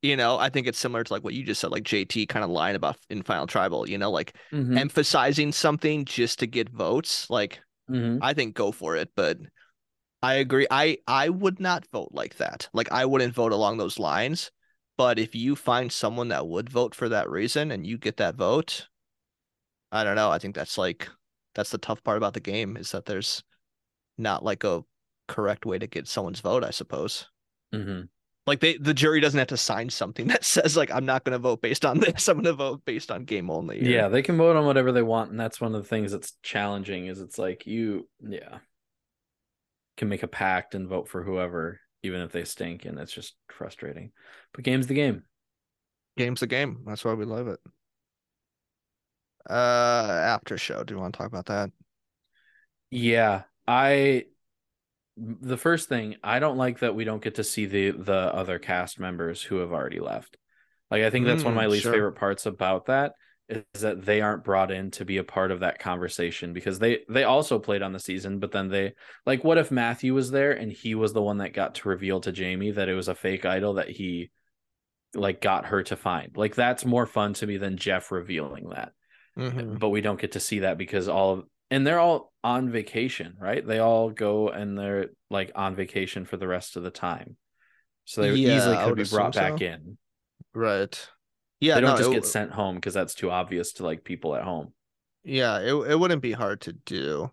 [0.01, 2.43] You know, I think it's similar to like what you just said, like JT kind
[2.43, 4.77] of lying about in Final Tribal, you know, like Mhm.
[4.77, 7.29] emphasizing something just to get votes.
[7.29, 8.19] Like Mhm.
[8.21, 9.39] I think go for it, but
[10.21, 10.67] I agree.
[10.71, 12.69] I I would not vote like that.
[12.73, 14.51] Like I wouldn't vote along those lines.
[15.03, 18.35] But if you find someone that would vote for that reason and you get that
[18.35, 18.87] vote,
[19.91, 20.29] I don't know.
[20.31, 21.09] I think that's like
[21.55, 23.43] that's the tough part about the game is that there's
[24.17, 24.85] not like a
[25.27, 27.27] correct way to get someone's vote, I suppose.
[27.75, 28.07] Mhm.
[28.47, 31.37] Like they the jury doesn't have to sign something that says like I'm not gonna
[31.37, 32.29] vote based on this.
[32.29, 33.81] I'm gonna vote based on game only.
[33.81, 36.13] or- Yeah, they can vote on whatever they want, and that's one of the things
[36.13, 37.07] that's challenging.
[37.07, 38.59] Is it's like you, yeah,
[39.97, 43.35] can make a pact and vote for whoever, even if they stink, and it's just
[43.49, 44.11] frustrating.
[44.53, 45.23] But game's the game.
[46.17, 46.83] Game's the game.
[46.85, 47.59] That's why we love it.
[49.49, 49.53] Uh
[50.25, 50.83] after show.
[50.83, 51.71] Do you want to talk about that?
[52.89, 54.25] Yeah, I
[55.17, 58.59] the first thing I don't like that we don't get to see the the other
[58.59, 60.37] cast members who have already left.
[60.91, 61.91] Like I think that's one of Mm, my least sure.
[61.91, 63.13] favorite parts about that
[63.49, 66.99] is that they aren't brought in to be a part of that conversation because they
[67.09, 68.93] they also played on the season but then they
[69.25, 72.21] like what if Matthew was there and he was the one that got to reveal
[72.21, 74.31] to Jaime that it was a fake idol that he
[75.13, 76.35] like got her to find.
[76.35, 78.93] Like that's more fun to me than Jeff revealing that
[79.37, 79.79] Mhm.
[79.79, 83.35] but we don't get to see that because all of and they're all on vacation,
[83.39, 83.65] right?
[83.65, 87.35] They all go and they're like on vacation for the rest of the time.
[88.05, 89.65] So they Yeah, easily could be brought back so.
[89.65, 89.97] in.
[90.53, 91.09] Right.
[91.63, 94.03] Yeah, they don't no, just it- get sent home because that's too obvious to like
[94.03, 94.73] people at home.
[95.23, 97.31] Yeah, it it wouldn't be hard to do.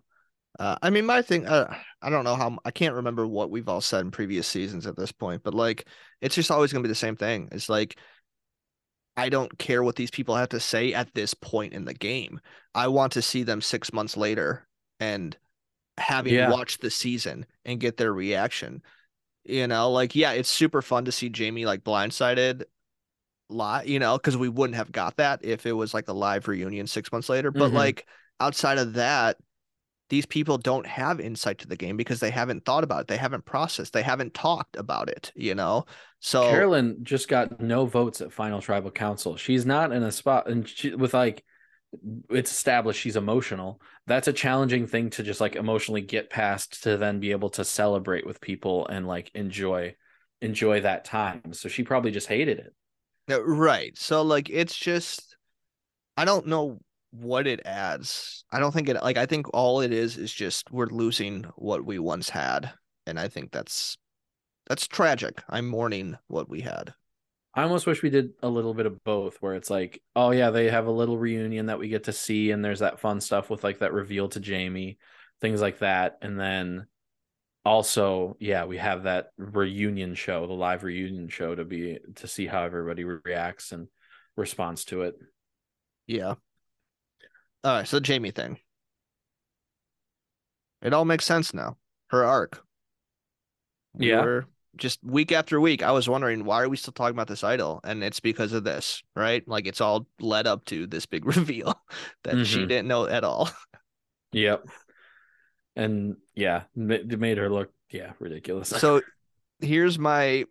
[0.59, 3.69] Uh, I mean, my thing, uh, I don't know how I can't remember what we've
[3.69, 5.87] all said in previous seasons at this point, but like,
[6.21, 7.49] it's just always gonna be the same thing.
[7.51, 7.97] It's like,
[9.17, 12.39] I don't care what these people have to say at this point in the game.
[12.73, 14.67] I want to see them six months later
[14.99, 15.37] and
[15.97, 16.51] having Yeah.
[16.51, 18.81] watched the season and get their reaction.
[19.43, 22.63] You know, like yeah, it's super fun to see Jaime like blindsided
[23.51, 26.47] lot, you know, because we wouldn't have got that if it was like a live
[26.47, 27.51] reunion six months later.
[27.51, 27.75] But Mhm.
[27.75, 28.07] like
[28.39, 29.37] outside of that,
[30.09, 33.07] these people don't have insight to the game because they haven't thought about it.
[33.07, 33.93] They haven't processed.
[33.93, 35.85] They haven't talked about it, you know?
[36.19, 39.37] So Carolyn just got no votes at final tribal council.
[39.37, 41.43] She's not in a spot and she with like
[42.29, 43.81] it's established she's emotional.
[44.07, 47.65] That's a challenging thing to just like emotionally get past to then be able to
[47.65, 49.95] celebrate with people and like enjoy
[50.41, 51.53] enjoy that time.
[51.53, 52.73] So she probably just hated it.
[53.27, 53.97] Right.
[53.97, 55.35] So like it's just
[56.17, 56.79] I don't know
[57.11, 58.45] what it adds.
[58.51, 61.85] I don't think it like I think all it is is just we're losing what
[61.85, 62.71] we once had.
[63.05, 63.97] And I think that's
[64.67, 65.41] that's tragic.
[65.49, 66.93] I'm mourning what we had.
[67.53, 70.51] I almost wish we did a little bit of both where it's like, oh yeah,
[70.51, 73.49] they have a little reunion that we get to see and there's that fun stuff
[73.49, 74.97] with like that reveal to Jaime,
[75.41, 76.17] things like that.
[76.21, 76.87] And then
[77.63, 82.47] also, yeah, we have that reunion show, the live reunion show to be to see
[82.47, 83.87] how everybody reacts and
[84.35, 85.15] responds to it.
[86.07, 86.35] Yeah.
[87.63, 88.57] All right, so the Jaime thing.
[90.81, 91.77] It all makes sense now.
[92.07, 92.63] Her arc.
[93.93, 94.21] We Yeah.
[94.23, 94.45] were
[94.77, 97.81] just week after week, I was wondering why are we still talking about this idol?
[97.83, 99.47] And it's because of this, right?
[99.47, 101.75] Like it's all led up to this big reveal
[102.23, 102.67] that she Mhm.
[102.69, 103.49] didn't know at all.
[104.31, 104.65] Yep.
[105.81, 108.69] And yeah, it made her look yeah, ridiculous.
[108.69, 109.01] So
[109.59, 110.45] here's my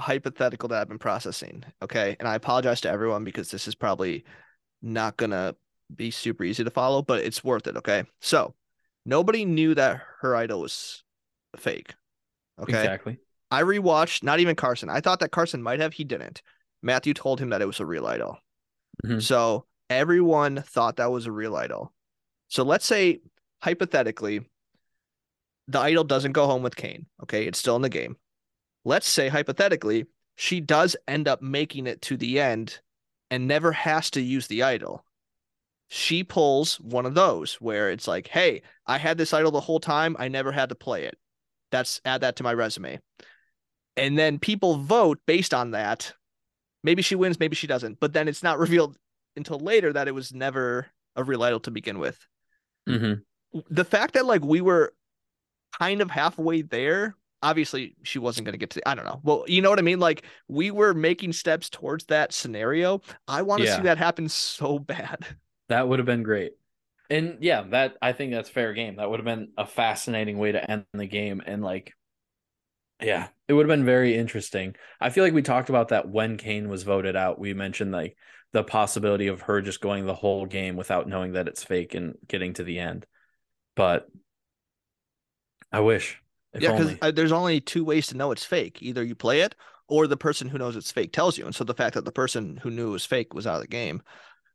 [0.00, 1.64] hypothetical that I've been processing.
[1.82, 2.16] Okay.
[2.18, 4.24] And I apologize to everyone because this is probably
[4.82, 5.54] not gonna
[5.94, 7.76] be super easy to follow, but it's worth it.
[7.76, 8.04] Okay.
[8.20, 8.54] So
[9.06, 11.04] nobody knew that her idol was
[11.56, 11.94] fake.
[12.60, 12.78] Okay.
[12.78, 13.18] Exactly.
[13.50, 14.88] I rewatched, not even Carson.
[14.88, 16.42] I thought that Carson might have, he didn't.
[16.82, 18.38] Matthew told him that it was a real idol.
[19.06, 19.22] Mhm.
[19.22, 21.92] So everyone thought that was a real idol.
[22.48, 23.20] So let's say
[23.64, 24.42] hypothetically,
[25.68, 27.06] the idol doesn't go home with Kane.
[27.22, 28.16] Okay, it's still in the game.
[28.84, 30.06] Let's say hypothetically,
[30.36, 32.80] she does end up making it to the end
[33.30, 35.04] and never has to use the idol.
[35.88, 39.80] She pulls one of those where it's like, hey, I had this idol the whole
[39.80, 40.14] time.
[40.18, 41.16] I never had to play it.
[41.70, 43.00] That's add that to my resume.
[43.96, 46.12] And then people vote based on that.
[46.82, 47.98] Maybe she wins, maybe she doesn't.
[48.00, 48.96] But then it's not revealed
[49.36, 52.18] until later that it was never a real idol to begin with.
[52.86, 53.14] hmm
[53.70, 54.92] The fact that like we were
[55.80, 59.20] kind of halfway there, obviously she wasn't going to get to I don't know.
[59.24, 60.00] Well, you know what I mean?
[60.00, 63.02] Like we were making steps towards that scenario.
[63.28, 63.68] I want to Yeah.
[63.68, 65.26] see that happen so bad.
[65.68, 66.52] That would have been great.
[67.10, 68.96] And yeah, that I think that's fair game.
[68.96, 71.42] That would have been a fascinating way to end the game.
[71.44, 71.94] And like,
[73.00, 74.74] yeah, it would have been very interesting.
[75.00, 77.38] I feel like we talked about that when Kane was voted out.
[77.38, 78.16] We mentioned like
[78.52, 82.14] the possibility of her just going the whole game without knowing that it's fake and
[82.28, 83.06] getting to the end.
[83.76, 84.08] But
[85.72, 86.20] I wish.
[86.58, 88.78] Yeah, because there's only two ways to know it's fake.
[88.80, 89.56] Either you play it
[89.88, 91.46] or the person who knows it's fake tells you.
[91.46, 93.62] And so the fact that the person who knew it was fake was out of
[93.62, 94.02] the game.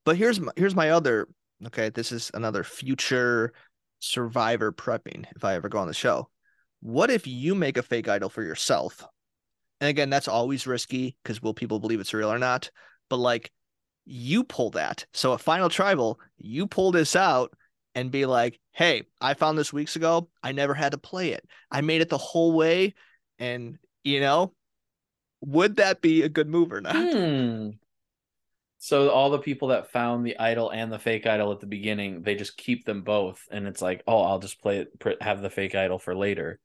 [0.06, 1.28] But here's my, here's my other
[1.68, 3.54] okay, this is another future
[4.00, 6.30] survivor prepping if I ever go on the show.
[6.82, 9.06] What if you make a fake idol for yourself?
[9.82, 12.72] And again, that's always risky because will people believe it's real or not?
[13.10, 13.52] But like
[14.06, 15.06] you pull that.
[15.14, 17.54] So at Final Tribal, you pull this out
[17.96, 20.30] and be like, hey, I found this weeks ago.
[20.44, 21.46] I never had to play it.
[21.72, 22.94] I made it the whole way.
[23.40, 24.54] And, you know,
[25.42, 26.96] would that be a good move or not?
[26.96, 27.70] Hmm.
[28.82, 32.22] So all the people that found the idol and the fake idol at the beginning,
[32.22, 35.50] they just keep them both, and it's like, oh, I'll just play it, have the
[35.50, 36.60] fake idol for later.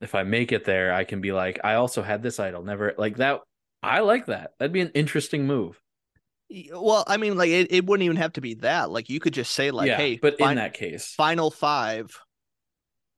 [0.00, 2.94] If I make it there, I can be like, I also had this idol, never
[2.96, 3.40] like that.
[3.82, 4.52] I like that.
[4.58, 5.78] That'd be an interesting move.
[6.72, 8.90] Well, I mean, like it, it wouldn't even have to be that.
[8.90, 12.18] Like you could just say, like, yeah, hey, but fin- in that case, final five,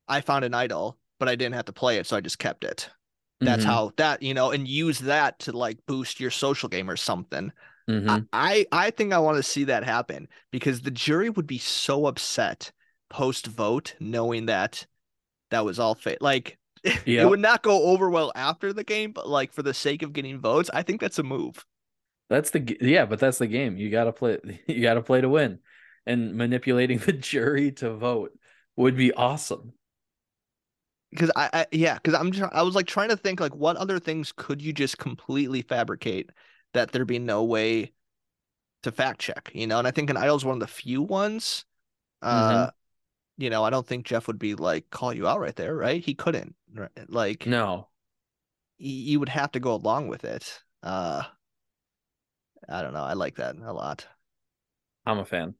[0.09, 2.65] I found an idol, but I didn't have to play it, so I just kept
[2.65, 2.89] it.
[3.41, 6.89] That's Mhm, how that, you know, and use that to like boost your social game
[6.91, 7.53] or something.
[7.89, 8.27] mhm.
[8.33, 12.07] I I think I want to see that happen because the jury would be so
[12.07, 12.73] upset
[13.11, 14.87] post vote knowing that
[15.51, 16.19] that was all fake.
[16.21, 20.03] Like it would not go over well after the game, but like for the sake
[20.03, 21.65] of getting votes, I think that's a move.
[22.33, 23.77] That's the yeah, but that's the game.
[23.77, 24.39] You gotta play.
[24.67, 25.59] You gotta play to win,
[26.07, 28.33] and manipulating the jury to vote
[28.75, 29.75] would be awesome.
[31.11, 33.77] Because I, I yeah, because I'm just, I was like trying to think like what
[33.77, 36.31] other things could you just completely fabricate
[36.73, 37.93] that there be no way
[38.83, 39.79] to fact check, you know?
[39.79, 41.67] And I think an idol's one of the few ones.
[42.23, 42.71] Uh,
[43.37, 46.03] you know, I don't think Jeff would be like call you out right there, right?
[46.03, 46.89] He couldn't, right?
[47.09, 47.89] Like No,
[48.79, 50.63] you would have to go along with it.
[50.83, 51.25] Uh,
[52.69, 53.05] I don't know.
[53.05, 54.07] I like that a lot.
[55.07, 55.55] I'm a fan.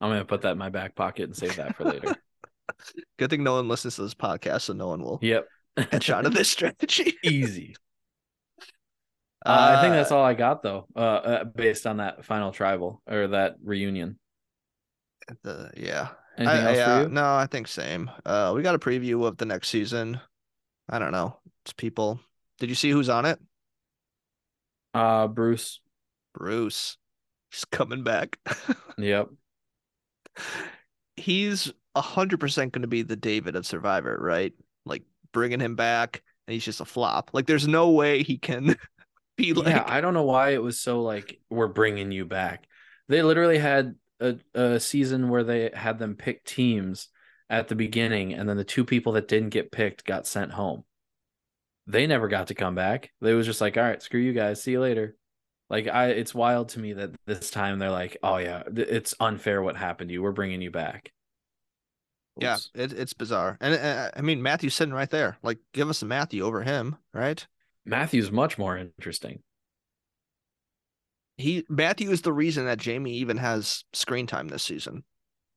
[0.00, 2.16] I'm gonna put that in my back pocket and save that for later.
[3.18, 5.46] Good thing no one listens to this podcast, so no one will yep.
[5.76, 7.14] catch on to this strategy.
[7.24, 7.74] Easy.
[9.46, 12.50] Uh, I think that's Uh, all I got though, uh, uh, based on that final
[12.50, 14.18] tribal or that reunion.
[15.42, 16.08] the yeah.
[16.36, 17.08] Anything I- else yeah, for you?
[17.08, 18.10] No, I think same.
[18.24, 20.20] Uh, we got a preview of the next season.
[20.88, 21.38] I don't know.
[21.64, 22.20] It's people.
[22.58, 23.38] Did you see who's on it?
[24.92, 25.80] Uh, Bruce.
[26.34, 26.96] Bruce.
[27.50, 28.38] He's coming back.
[28.96, 29.30] Yep.
[31.16, 34.52] he's a hundred percent going to be the David of Survivor, right?
[34.84, 37.30] Like bringing him back, and he's just a flop.
[37.32, 38.76] Like there's no way he can
[39.36, 39.66] be like.
[39.66, 42.66] yeah, I don't know why it was so like we're bringing you back.
[43.08, 47.08] They literally had a, a season where they had them pick teams
[47.50, 50.84] at the beginning, and then the two people that didn't get picked got sent home.
[51.86, 53.10] They never got to come back.
[53.20, 55.16] They was just like, all right, screw you guys, see you later.
[55.70, 59.62] Like I, it's wild to me that this time they're like, oh yeah, it's unfair
[59.62, 60.22] what happened to you.
[60.22, 61.10] We're bringing you back.
[62.38, 63.56] yeah, it, it's bizarre.
[63.60, 65.38] And uh, I mean, Matthew's sitting right there.
[65.42, 67.46] Like, give us a Matthew over him, right?
[67.86, 69.40] Matthew's much more interesting.
[71.36, 75.02] He Matthew is the reason that Jaime even has screen time this season.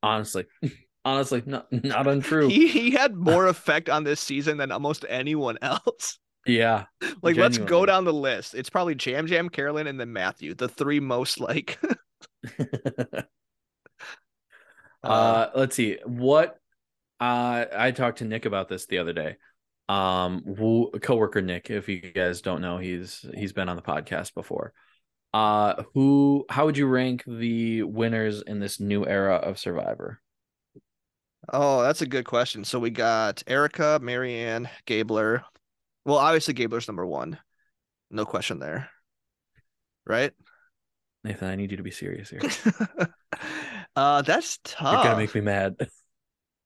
[0.01, 0.45] Honestly,
[1.05, 2.47] honestly, not not untrue.
[2.47, 6.17] He he had more effect on this season than almost anyone else.
[6.47, 6.85] Yeah,
[7.21, 8.55] Like, let's go down the list.
[8.55, 11.79] It's probably Yam Yam, Carolyn, and then Matthew, the three most like.
[15.03, 16.57] uh let's see what
[17.19, 19.35] uh i talked to nick about this the other day
[19.89, 24.33] um who, coworker nick if you guys don't know he's he's been on the podcast
[24.33, 24.73] before
[25.33, 30.19] uh who how would you rank the winners in this new era of survivor
[31.53, 32.65] Oh, that's a good question.
[32.65, 35.45] So we got Erica, Marianne, Gabler.
[36.07, 37.37] Well, obviously Gabler's number one.
[38.09, 38.89] No question there.
[40.07, 40.31] Right?
[41.23, 42.39] nathan i need you to be serious here
[43.97, 44.93] uh that's tough.
[44.93, 45.75] you're gonna make me mad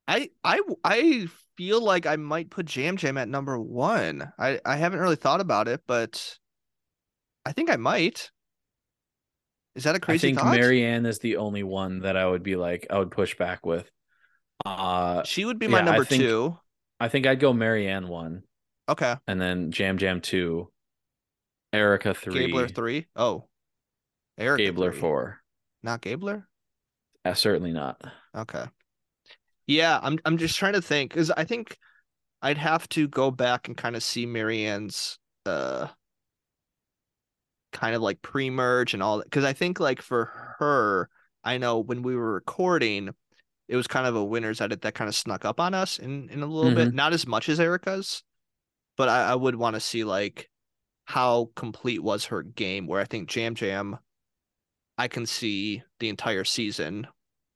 [0.08, 1.28] I I I
[1.58, 4.30] feel like I might put Yam Yam at number one.
[4.38, 6.38] I I haven't really thought about it, but
[7.46, 8.30] I think I might.
[9.76, 10.56] Is that a crazy I think thought?
[10.56, 13.90] marianne is the only one that i would be like i would push back with
[14.66, 16.58] uh She would be my Yeah, I number think- two.
[17.00, 18.44] i think i'd go marianne one
[18.92, 19.16] Okay.
[19.28, 20.70] and then yam yam two
[21.74, 23.08] erica three Gabler three.
[23.16, 23.46] Oh.
[24.38, 25.00] Erica gabler three.
[25.00, 25.42] four
[25.84, 26.48] Not Gabler?
[27.24, 28.02] Uh, certainly not.
[28.36, 28.66] Okay.
[29.68, 31.78] Yeah, I'm I'm just trying to think because I think
[32.42, 35.88] I'd have to go back and kind of see Marianne's uh
[37.72, 40.26] kind of like pre-merge and all that because I think like for
[40.60, 41.10] her,
[41.44, 43.12] I know when we were recording,
[43.70, 46.28] it was kind of a winner's edit that kind of snuck up on us in
[46.30, 48.24] in a little bit, not as much as Erica's,
[48.98, 50.50] but I, I would want to see like
[51.06, 53.98] how complete was her game where I think Yam Yam
[54.98, 57.08] I can see the entire season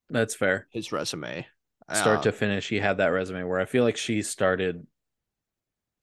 [0.09, 0.67] That's fair.
[0.71, 1.45] his resume.
[1.93, 4.87] Start to finish, he had that resume where I feel like she started.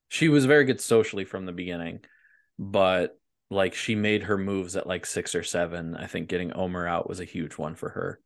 [0.08, 2.00] She was very good socially from the beginning,
[2.58, 3.18] but
[3.50, 5.96] like she made her moves at like six or seven.
[5.96, 8.20] I think getting Omar out was a huge one for her.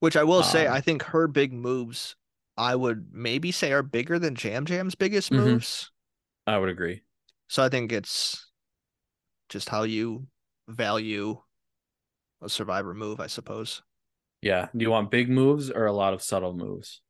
[0.00, 2.16] which I will say, um, I think her big moves,
[2.56, 5.36] I would maybe say are bigger than Yam Yam's biggest Mhm.
[5.36, 5.90] moves.
[6.50, 7.02] I would agree.
[7.46, 8.50] So I think it's
[9.48, 10.26] just how you
[10.66, 11.40] value
[12.42, 13.82] a survivor move, I suppose.
[14.42, 14.66] Yeah.
[14.76, 17.02] Do you want big moves or a lot of subtle moves?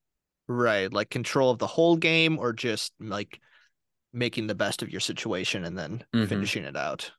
[0.46, 3.40] Right, like control of the whole game, or just like
[4.12, 6.28] making the best of your situation and then Mhm.
[6.28, 7.10] finishing it out.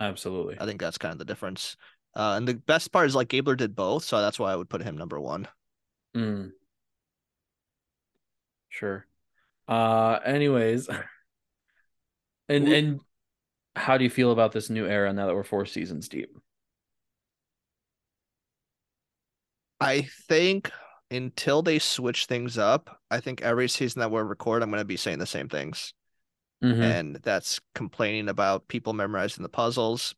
[0.00, 0.60] Absolutely.
[0.60, 1.76] I think that's kind of the difference.
[2.14, 4.68] Uh, and the best part is like Gabler did both, so that's why I would
[4.68, 5.48] put him number one.
[6.14, 6.52] Mm.
[8.68, 9.06] Sure.
[9.66, 10.86] Uh anyways.
[12.50, 13.00] And Who- and
[13.76, 16.36] how do you feel about this new era now that we're four seasons deep?
[19.80, 20.70] I think
[21.10, 24.84] until they switch things up, I think every season that we're record, I'm going to
[24.84, 25.94] be saying the same things.
[26.62, 26.82] Mhm.
[26.82, 30.14] And that's complaining about people memorizing the puzzles,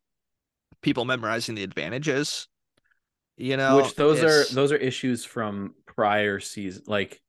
[0.80, 2.48] people memorizing the advantages.
[3.36, 7.22] You know, Which those it's- are those are issues from prior season like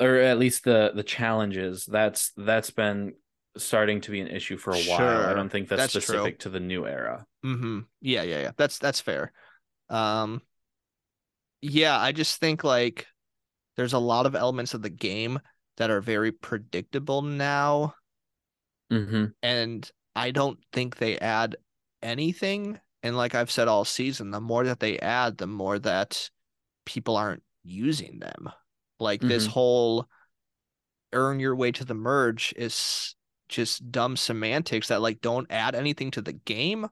[0.00, 1.86] or at least the the challenges.
[1.86, 3.14] That's that's been
[3.56, 5.26] starting to be an issue for a while.
[5.30, 6.00] I don't think that's, That's true.
[6.00, 7.26] specific to the new era.
[7.44, 7.80] Mm-hmm.
[8.00, 8.50] Yeah, yeah, yeah.
[8.56, 9.32] That's that's fair.
[9.88, 10.42] Um
[11.62, 13.06] yeah, I just think like
[13.76, 15.40] there's a lot of elements of the game
[15.76, 17.94] that are very predictable now.
[18.92, 19.24] Mm-hmm.
[19.42, 21.56] and I don't think they add
[22.04, 22.78] anything.
[23.02, 26.30] And like I've said all season, the more that they add, the more that
[26.84, 28.48] people aren't using them.
[29.00, 29.50] Like this Mhm.
[29.50, 30.06] whole
[31.12, 33.16] earn your way to the merge is
[33.48, 36.86] just dumb semantics that like don't add anything to the game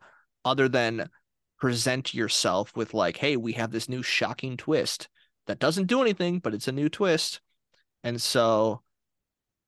[0.45, 1.09] other than
[1.61, 5.09] present yourself with like, hey, we have this new shocking twist.
[5.47, 7.41] that doesn't do anything, but it's a new twist.
[8.05, 8.83] And so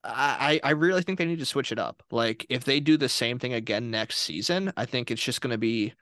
[0.03, 2.03] I I really think they need to switch it up.
[2.11, 5.51] Like if they do the same thing again next season, I think it's just going
[5.51, 5.93] to be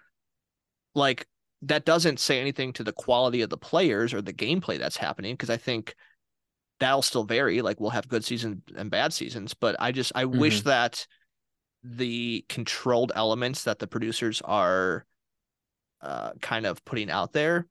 [0.94, 1.28] like
[1.64, 5.34] that doesn't say anything to the quality of the players or the gameplay that's happening
[5.34, 5.96] because I think
[6.80, 7.62] that'll still vary.
[7.62, 10.64] Like we'll have good seasons and bad seasons, but I just I wish Mm-hmm.
[10.64, 11.08] that
[11.84, 15.06] the controlled elements that the producers are
[16.02, 17.68] uh, kind of putting out there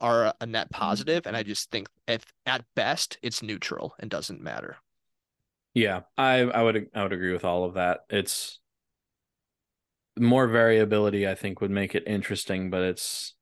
[0.00, 4.42] are a net positive, and I just think if at best it's neutral and doesn't
[4.42, 4.78] matter.
[5.74, 8.06] Yeah, I I would I would agree with all of that.
[8.10, 8.60] It's
[10.18, 13.34] more variability I think would make it interesting, but it's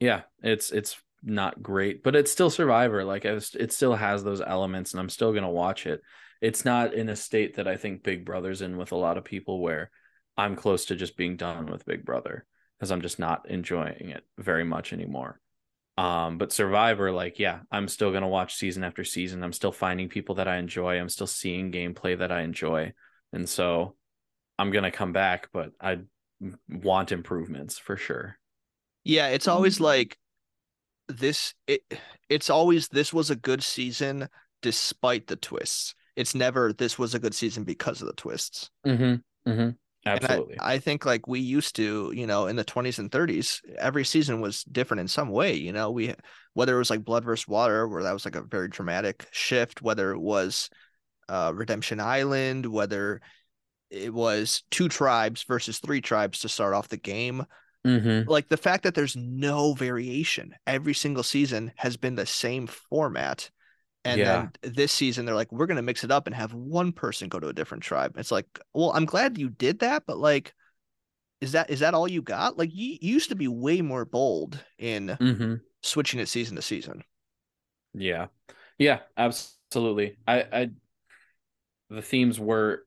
[0.00, 3.04] yeah, it's it's not great, but it's still Survivor.
[3.04, 6.00] Like I was, it still has those elements and I'm still going to watch it.
[6.40, 9.24] It's not in a state that I think Big Brother's in with a lot of
[9.24, 9.90] people where
[10.36, 12.46] I'm close to just being done with Big Brother
[12.78, 15.40] because I'm just not enjoying it very much anymore.
[15.98, 19.42] Um, but Survivor, like, yeah, I'm still gonna watch season after season.
[19.42, 21.00] I'm still finding people that I enjoy.
[21.00, 22.92] I'm still seeing gameplay that I enjoy,
[23.32, 23.96] and so
[24.60, 25.48] I'm gonna come back.
[25.52, 25.98] But I
[26.68, 28.38] want improvements for sure.
[29.02, 30.16] Yeah, it's always like
[31.08, 31.82] this it
[32.28, 34.28] it's always this was a good season
[34.62, 35.94] despite the twists.
[36.16, 38.70] It's never this was a good season because of the twists.
[38.86, 39.50] Mm-hmm.
[39.50, 39.70] Mm-hmm.
[40.06, 40.58] Absolutely.
[40.58, 44.04] I, I think like we used to, you know, in the 20s and 30s, every
[44.04, 45.54] season was different in some way.
[45.54, 46.14] You know, we
[46.54, 49.82] whether it was like Blood versus Water, where that was like a very dramatic shift,
[49.82, 50.70] whether it was
[51.28, 53.20] uh Redemption Island, whether
[53.90, 57.44] it was two tribes versus three tribes to start off the game.
[57.88, 58.30] Mm-hmm.
[58.30, 63.50] Like the fact that there's no variation, every single season has been the same format.
[64.04, 64.48] And Yeah.
[64.62, 67.28] then this season, they're like, we're going to mix it up and have one person
[67.28, 68.14] go to a different tribe.
[68.18, 70.54] It's like, well, I'm glad you did that, but like,
[71.40, 72.58] is that is that all you got?
[72.58, 75.54] Like, you, you used to be way more bold in Mm-hmm.
[75.82, 77.04] switching it season to season.
[77.94, 78.26] Yeah.
[78.78, 80.16] Yeah, absolutely.
[80.26, 80.70] I I
[81.90, 82.84] the themes were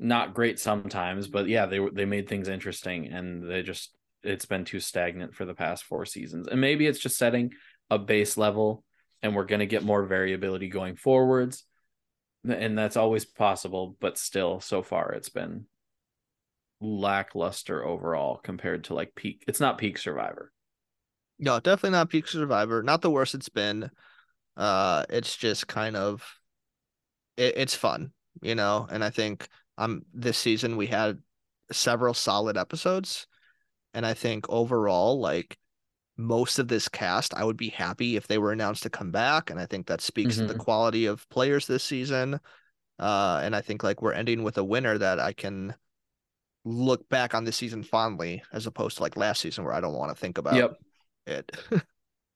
[0.00, 3.92] not great sometimes, but yeah, they they made things interesting and they just
[4.22, 6.48] it's been too stagnant for the past four seasons.
[6.48, 7.52] And maybe it's just setting
[7.88, 8.84] a base level
[9.22, 11.64] and we're going to get more variability going forwards.
[12.48, 15.66] And that's always possible, but still so far it's been
[16.80, 19.44] lackluster overall compared to like peak.
[19.46, 20.50] It's not peak survivor.
[21.42, 22.82] No, definitely not Peak Survivor.
[22.82, 23.90] Not the worst it's been.
[24.58, 26.22] Uh, it's just kind of,
[27.38, 28.86] it, it's fun, you know.
[28.90, 29.48] And I think
[29.80, 31.18] um this season we had
[31.72, 33.26] several solid episodes,
[33.94, 35.58] and I think overall, like
[36.16, 39.50] most of this cast, I would be happy if they were announced to come back,
[39.50, 42.38] and I think that speaks to the quality of players this season.
[42.98, 45.74] Uh, and I think like we're ending with a winner that I can
[46.66, 49.94] look back on this season fondly, as opposed to like last season where I don't
[49.94, 50.76] want to think about Yep.
[51.26, 51.56] it.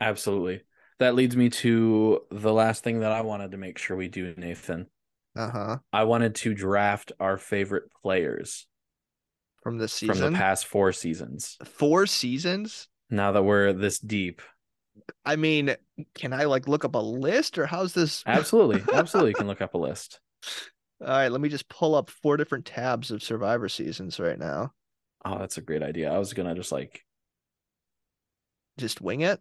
[0.00, 0.62] Absolutely.
[0.98, 4.32] That leads me to the last thing that I wanted to make sure we do,
[4.36, 4.86] Nathan.
[5.36, 5.78] Uh huh.
[5.92, 8.66] I wanted to draft our favorite players
[9.62, 11.60] From this from season, the past four seasons.
[11.64, 12.88] four seasons.
[13.10, 14.42] Now that we're this deep.
[15.24, 15.74] I mean,
[16.14, 18.22] can I like look up a list or how's this?
[18.26, 18.82] Absolutely.
[18.94, 19.30] Absolutely.
[19.30, 20.20] You can look up a list.
[21.00, 24.72] All right, let me just pull up four different tabs of Survivor seasons right now.
[25.24, 26.12] Oh, that's a great idea.
[26.12, 27.04] I was gonna just like
[28.78, 29.40] Just wing it.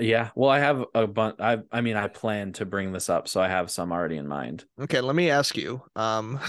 [0.00, 0.30] Yeah.
[0.34, 3.40] Well, I have a bunch I I mean I plan to bring this up, so
[3.40, 4.64] I have some already in mind.
[4.80, 5.82] Okay, let me ask you.
[5.96, 6.40] Um,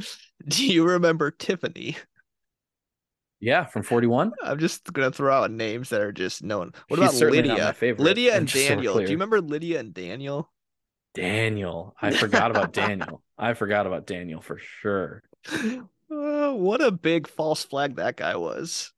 [0.48, 1.96] do you remember Tiffany?
[3.40, 4.32] Yeah, from 41.
[4.42, 6.72] I'm just gonna throw out names that are just known.
[6.88, 7.76] What She's about Lydia?
[7.98, 8.94] Lydia and just so Daniel.
[8.94, 10.50] Do you remember Lydia and Daniel?
[11.14, 11.94] Daniel.
[12.00, 13.22] I forgot about Daniel.
[13.38, 15.22] I forgot about Daniel for sure.
[16.10, 18.92] Uh, what a big false flag that guy was.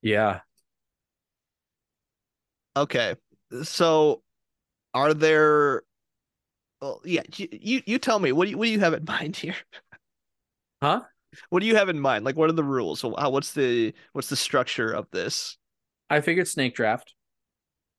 [0.00, 0.40] Yeah.
[2.78, 3.16] Okay,
[3.62, 4.22] so
[4.94, 5.82] are there?
[6.80, 8.32] Well, yeah, you you, tell me.
[8.32, 9.56] What do you what do you have in mind here?
[10.82, 11.08] Huh?
[11.50, 12.24] What do you have in mind?
[12.24, 13.02] Like, what are the rules?
[13.04, 15.58] What's the what's the structure of this?
[16.10, 17.14] I figured snake draft.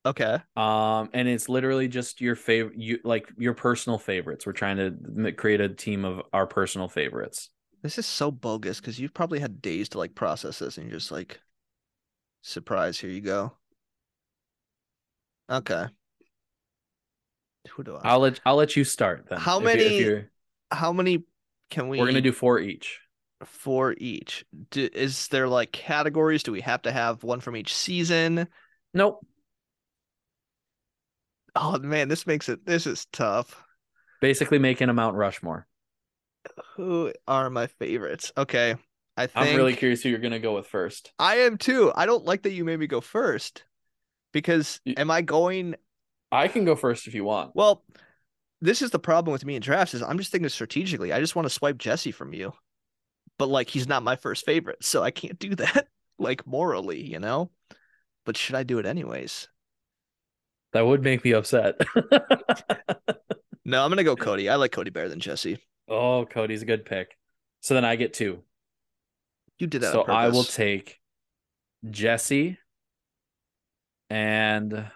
[0.05, 4.45] Okay, Um, and it's literally just your favorite, you like your personal favorites.
[4.45, 7.49] We're trying to create a team of our personal favorites.
[7.81, 10.99] this is so bogus because you've probably had days to like process this, and you're
[10.99, 11.41] just like,
[12.41, 13.57] surprise, here you go.
[15.49, 15.85] Okay,
[17.71, 18.01] who do I?
[18.03, 19.39] I'll let I'll let you start then.
[19.39, 20.25] How If many- you're-
[20.71, 21.23] How many
[21.69, 21.99] can we?
[21.99, 22.99] we're gonna do four each.
[23.43, 24.45] four each.
[24.71, 26.43] Do, is there like categories?
[26.43, 28.47] Do we have to have one from each season?
[28.93, 29.25] Nope.
[31.55, 32.65] Oh man, this makes it.
[32.65, 33.63] This is tough.
[34.21, 35.65] Basically making a Mount Rushmore.
[36.75, 38.31] Who are my favorites?
[38.37, 38.75] Okay,
[39.17, 41.11] I think I'm really curious who you're gonna go with first.
[41.17, 41.91] I am too.
[41.95, 43.63] I don't like that you made me go first.
[44.31, 45.75] Because am I going
[46.31, 47.55] I can go first if you want.
[47.55, 47.83] well,
[48.61, 51.11] this is the problem with me in drafts is I'm just thinking strategically.
[51.13, 52.53] I just want to swipe Jesse from you.
[53.37, 57.19] But like he's not my first favorite, so I can't do that like morally, you
[57.19, 57.49] know?
[58.25, 59.47] But should I do it anyways?
[60.73, 61.79] That would make me upset.
[63.69, 64.49] No, I'm gonna go Cody.
[64.49, 65.59] I like Cody better than Jesse.
[65.87, 67.15] oh, Cody's a good pick.
[67.61, 68.41] So then I get two.
[69.59, 69.91] You did that.
[69.91, 70.99] So I will take
[71.87, 72.57] Jesse
[74.09, 74.89] and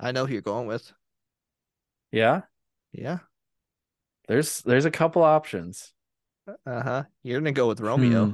[0.00, 0.92] I know who you're going with.
[2.12, 2.42] yeah,
[2.92, 3.18] Yeah.
[4.28, 5.92] there's there's a couple options.
[6.66, 7.02] Uh huh.
[7.22, 8.26] You're gonna go with Romeo.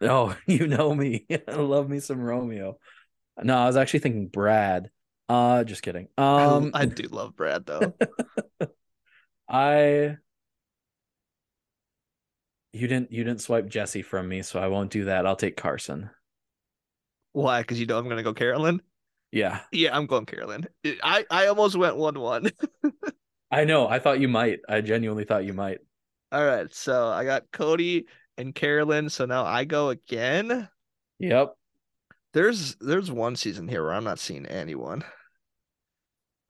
[0.00, 0.06] Hmm.
[0.06, 1.26] Oh, you know me.
[1.48, 2.78] I love me some Romeo.
[3.42, 4.90] No, I was actually thinking Brad.
[5.28, 6.08] Uh just kidding.
[6.16, 7.94] I- Um I, do love Brad though.
[9.48, 10.16] I
[12.72, 15.26] you didn't you didn't swipe Jesse from me, so I won't do that.
[15.26, 16.10] I'll take Carson.
[17.34, 17.60] Why?
[17.60, 18.80] Because you know I'm gonna go Carolyn.
[19.32, 19.60] Yeah.
[19.72, 20.66] Yeah, I'm going Carolyn.
[21.02, 22.50] I I almost went one one.
[23.50, 23.88] I know.
[23.88, 24.60] I thought you might.
[24.68, 25.78] I genuinely thought you might.
[26.32, 28.06] All right, so I got Cody
[28.38, 29.10] and Carolyn.
[29.10, 30.68] So now I go again.
[31.18, 31.54] Yep.
[32.32, 35.04] There's there's one season here where I'm not seeing anyone.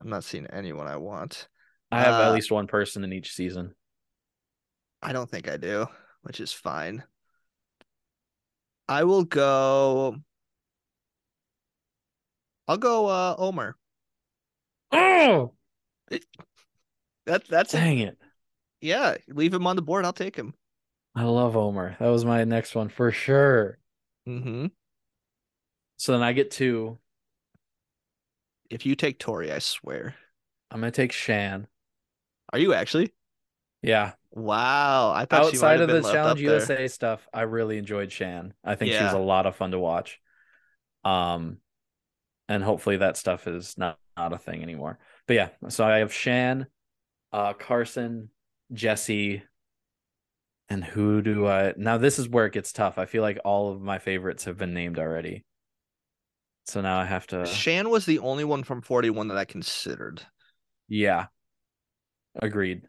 [0.02, 1.48] I'm not seeing anyone I want.
[1.90, 3.74] I have Uh, at least one person in each season.
[5.02, 5.86] I don't think I do,
[6.22, 7.04] which is fine.
[8.88, 10.16] I will go.
[12.68, 13.76] I'll go uh Omar.
[14.92, 15.54] Oh,
[17.26, 17.78] That that's it.
[17.78, 18.18] dang it.
[18.80, 20.04] Yeah, leave him on the board.
[20.04, 20.54] I'll take him.
[21.14, 21.96] I love Omar.
[22.00, 23.78] That was my next one for sure.
[24.28, 24.66] Mm-hmm.
[25.96, 26.98] So then I get two.
[28.70, 30.14] If you take Tori, I swear.
[30.70, 31.66] I'm gonna take Shan.
[32.52, 33.12] Are you actually?
[33.82, 34.12] Yeah.
[34.32, 36.40] Wow, I thought Outside of the Challenge.
[36.40, 38.52] USA stuff, I really enjoyed Shan.
[38.64, 40.20] I think she was a lot of fun to watch.
[41.04, 41.58] Um,
[42.48, 44.98] and hopefully that stuff is not not a thing anymore.
[45.26, 46.66] But yeah, so I have Shan,
[47.32, 48.30] uh, Carson,
[48.72, 49.42] Jesse,
[50.68, 51.98] and who do I now?
[51.98, 52.98] This is where it gets tough.
[52.98, 55.44] I feel like all of my favorites have been named already.
[56.66, 57.44] So now I have to.
[57.46, 60.22] Shan was the only one from 41 that I considered.
[60.88, 61.26] Yeah.
[62.40, 62.82] Agreed.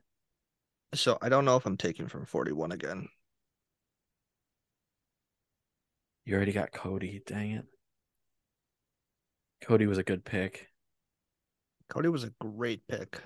[0.93, 3.07] So I don't know if I'm taking from 41 again.
[6.23, 7.21] You already got Cody.
[7.25, 7.65] Dang it.
[9.65, 10.67] Cody was a good pick.
[11.89, 13.19] Cody was a great pick.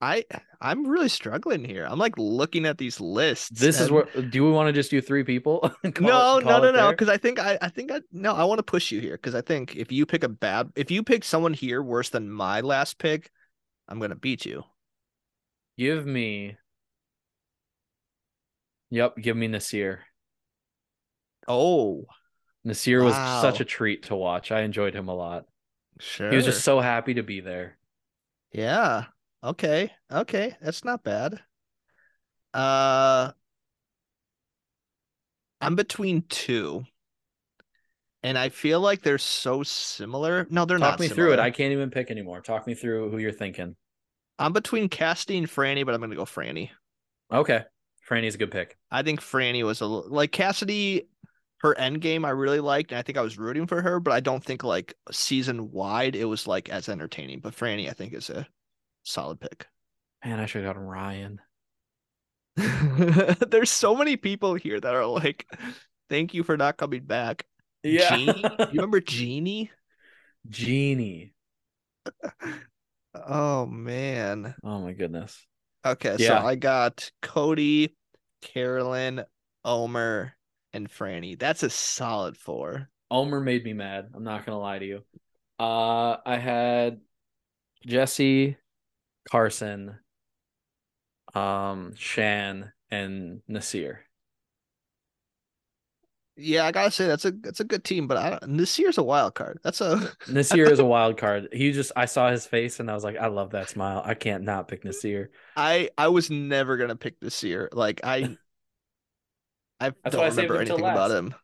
[0.00, 0.24] I
[0.60, 1.84] I'm really struggling here.
[1.84, 3.50] I'm like looking at these lists.
[3.50, 4.30] This is and- what.
[4.30, 5.60] Do we want to just do three people?
[5.94, 6.72] Call no, no, call no, no.
[6.72, 6.90] there?
[6.92, 9.34] Because I think I, I think I no, I want to push you here because
[9.34, 12.60] I think if you pick a bad, if you pick someone here worse than my
[12.60, 13.30] last pick,
[13.88, 14.62] I'm gonna beat you.
[15.76, 16.56] Give me.
[18.90, 19.98] Yep, give me Naseer.
[21.46, 22.06] Oh,
[22.66, 24.52] Naseer was such a treat to watch.
[24.52, 25.46] I enjoyed him a lot.
[25.98, 26.30] sure.
[26.30, 27.78] He was just so happy to be there.
[28.52, 29.06] yeah.
[29.42, 31.40] Okay, okay, that's not bad.
[32.52, 33.32] Uh,
[35.62, 36.84] I'm between two,
[38.22, 40.46] and I feel like they're so similar.
[40.50, 40.90] No, they're Talk not.
[40.92, 41.38] Talk me through it.
[41.38, 42.40] I can't even pick anymore.
[42.42, 43.76] Talk me through who you're thinking.
[44.38, 46.70] I'm between Casty and Frannie, but I'm gonna go Frannie.
[47.32, 47.64] Okay.
[48.08, 48.76] Frannie's a good pick.
[48.90, 51.08] I think Frannie was a like Cassidy.
[51.60, 54.12] Her end game I really liked, and I think I was rooting for her, but
[54.12, 57.40] I don't think like season wide it was like as entertaining.
[57.40, 58.46] But Frannie, I think, is a
[59.02, 59.66] solid pick.
[60.24, 61.40] Man, I should have gotten Ryan.
[62.56, 65.46] There's so many people here that are like,
[66.08, 67.44] "Thank you for not coming back."
[67.82, 68.16] Yeah.
[68.16, 68.42] Jeannie?
[68.42, 69.70] you remember Jeannie?
[70.48, 71.34] Genie.
[73.12, 74.54] Oh man.
[74.62, 75.44] Oh my goodness.
[75.84, 77.96] Okay, so I got Cody,
[78.40, 79.24] Carolyn,
[79.64, 80.34] Omar,
[80.72, 81.38] and Frannie.
[81.38, 82.88] That's a solid four.
[83.10, 84.10] Omar made me mad.
[84.14, 85.04] I'm not gonna lie to you.
[85.58, 87.00] Uh, I had
[87.86, 88.56] Jesse,
[89.28, 89.98] Carson,
[91.34, 93.98] um, Shan, and Naseer.
[96.42, 99.02] Yeah, I gotta say that's a that's a good team, but I don't, this a
[99.02, 99.60] wild card.
[99.62, 101.48] That's a Naseer is a wild card.
[101.52, 104.00] He just I saw his face and I was like, I love that smile.
[104.02, 105.28] I can't not pick Naseer.
[105.56, 107.68] I I was never gonna pick Naseer.
[107.72, 108.38] Like I
[109.80, 111.34] I That's don't why I remember anything about him.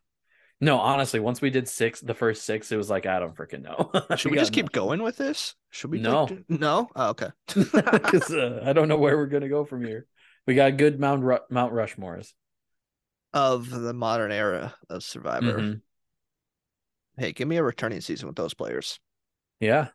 [0.59, 3.61] No, honestly, once we did six, the first six, it was like I don't freaking
[3.63, 3.91] know.
[4.15, 5.55] Should we just keep going with this?
[5.69, 5.99] Should we?
[5.99, 6.23] No.
[6.23, 6.89] like, no.
[6.95, 7.29] Oh, okay.
[7.53, 10.07] Because uh, I don't know where we're gonna go from here.
[10.47, 12.33] We got good Mount Ru- Mount Rushmores.
[13.33, 15.59] of the modern era of Survivor.
[15.59, 15.81] Mhm.
[17.17, 18.99] Hey, give me a returning season with those players.
[19.59, 19.89] Yeah,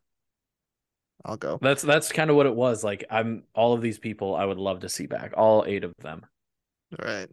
[1.24, 1.58] I'll go.
[1.60, 2.84] that's that's kind of what it was.
[2.84, 5.92] Like I'm all of these people I would love to see back, all eight of
[5.98, 6.24] them.
[7.00, 7.28] All right.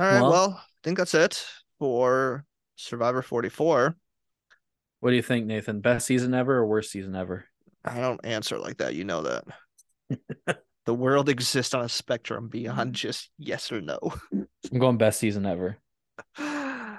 [0.00, 0.20] All right.
[0.22, 1.44] Well- Well, I think that's it
[1.78, 2.44] for
[2.76, 3.94] Survivor 44.
[5.00, 5.80] What do you think, Nathan?
[5.80, 7.44] Best season ever or worst season ever?
[7.84, 8.94] I don't answer like that.
[8.94, 9.44] You know that.
[10.86, 13.98] the world exists on a spectrum beyond just yes or no.
[14.32, 15.76] I'm going best season ever.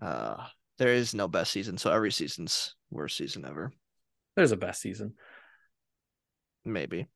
[0.00, 0.46] Uh,
[0.78, 3.70] there is no best season, so every season's worst season ever.
[4.34, 5.12] There's a best season.
[6.64, 7.06] Maybe.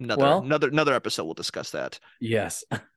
[0.00, 1.98] Another Well- another another episode we'll discuss that.
[2.20, 2.64] Yes.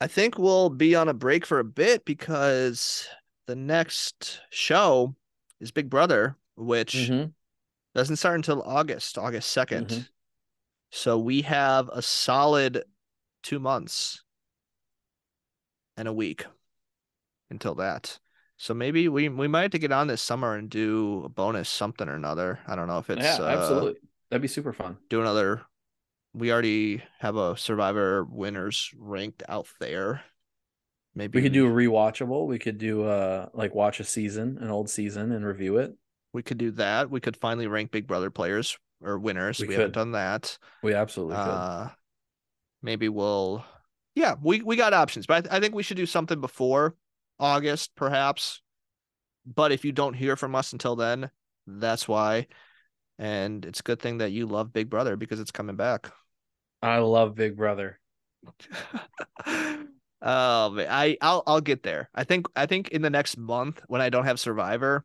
[0.00, 3.08] I think we'll be on a break for a bit because
[3.46, 5.14] the next show
[5.60, 7.32] is Big Brother, which Mhm.
[7.94, 9.88] doesn't start until August, August 2nd.
[9.88, 10.08] Mhm.
[10.90, 12.84] So we have a solid
[13.42, 14.22] two months
[15.96, 16.44] and a week
[17.50, 18.18] until that.
[18.58, 21.68] So maybe we we might have to get on this summer and do a bonus
[21.68, 22.60] something or another.
[22.66, 24.00] I don't know if it's yeah, uh, absolutely.
[24.30, 24.98] That'd be super fun.
[25.08, 25.62] do another.
[26.36, 30.22] We already have a Survivor winners ranked out there.
[31.14, 32.46] Maybe We could do a rewatchable.
[32.46, 35.94] We could do uh like watch a season, an old season, and review it.
[36.34, 37.10] we could do that.
[37.10, 39.58] We could finally rank Big Brother players or winners.
[39.58, 40.58] We We, haven't done that.
[40.82, 41.42] We absolutely could.
[41.42, 41.88] Uh,
[42.82, 43.64] maybe we'll.
[44.14, 46.94] Yeah, we we got options, but I, th- I think we should do something before
[47.38, 48.60] August, perhaps.
[49.46, 51.30] But if you don't hear from us until then,
[51.66, 52.48] that's why.
[53.18, 56.12] And it's a good thing that you love Big Brother because it's coming back.
[56.80, 58.00] I love Big Brother.
[60.22, 62.08] oh man, I I'll I'll get there.
[62.14, 65.04] I think I think in the next month when I don't have Survivor,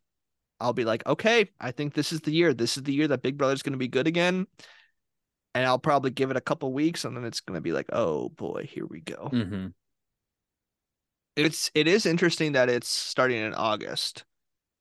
[0.60, 2.54] I'll be like, okay, I think this is the year.
[2.54, 4.48] This is the year that Big Brother's going to be good again.
[5.54, 7.88] And I'll probably give it a couple weeks, and then it's going to be like,
[7.92, 9.36] oh boy, here we go.
[9.36, 9.74] hmm
[11.36, 14.26] It's it is interesting that it's starting in August.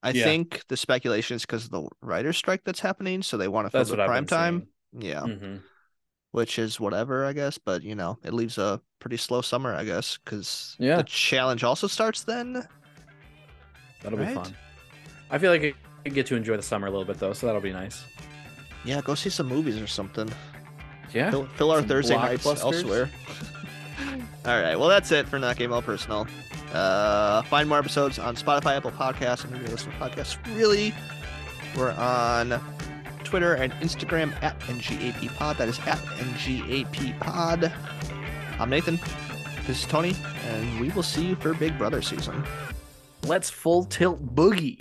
[0.02, 0.24] I Yeah.
[0.24, 3.70] think the speculation is because of the writer's strike that's happening, so they want to
[3.70, 4.64] fill That's the prime time.
[4.92, 5.56] Yeah, hmm
[6.32, 7.58] which is whatever, I guess.
[7.58, 10.96] But you know, it leaves a pretty slow summer, I guess, because Yeah.
[10.96, 12.66] the challenge also starts then.
[14.02, 14.54] That'll be fun.
[15.30, 15.74] I feel like
[16.06, 18.04] I get to enjoy the summer a little bit though, so that'll be nice.
[18.84, 20.28] Yeah, go see some movies or something.
[21.12, 21.30] Yeah.
[21.30, 23.10] Fill, fill our Thursday nights elsewhere.
[24.46, 26.26] All right, well that's it for Not Game All Personal.
[26.72, 30.38] Uh, find more episodes on Spotify, Apple Podcasts, and your listening podcasts.
[30.56, 30.94] Really,
[31.76, 32.60] we're on
[33.30, 35.56] Twitter and Instagram at NGAP Pod.
[35.56, 37.72] That is at NGAP Pod.
[38.58, 38.98] I'm Nathan.
[39.68, 40.16] This is Tony,
[40.48, 42.44] and we will see you for Big Brother season.
[43.22, 44.80] Let's full tilt boogie.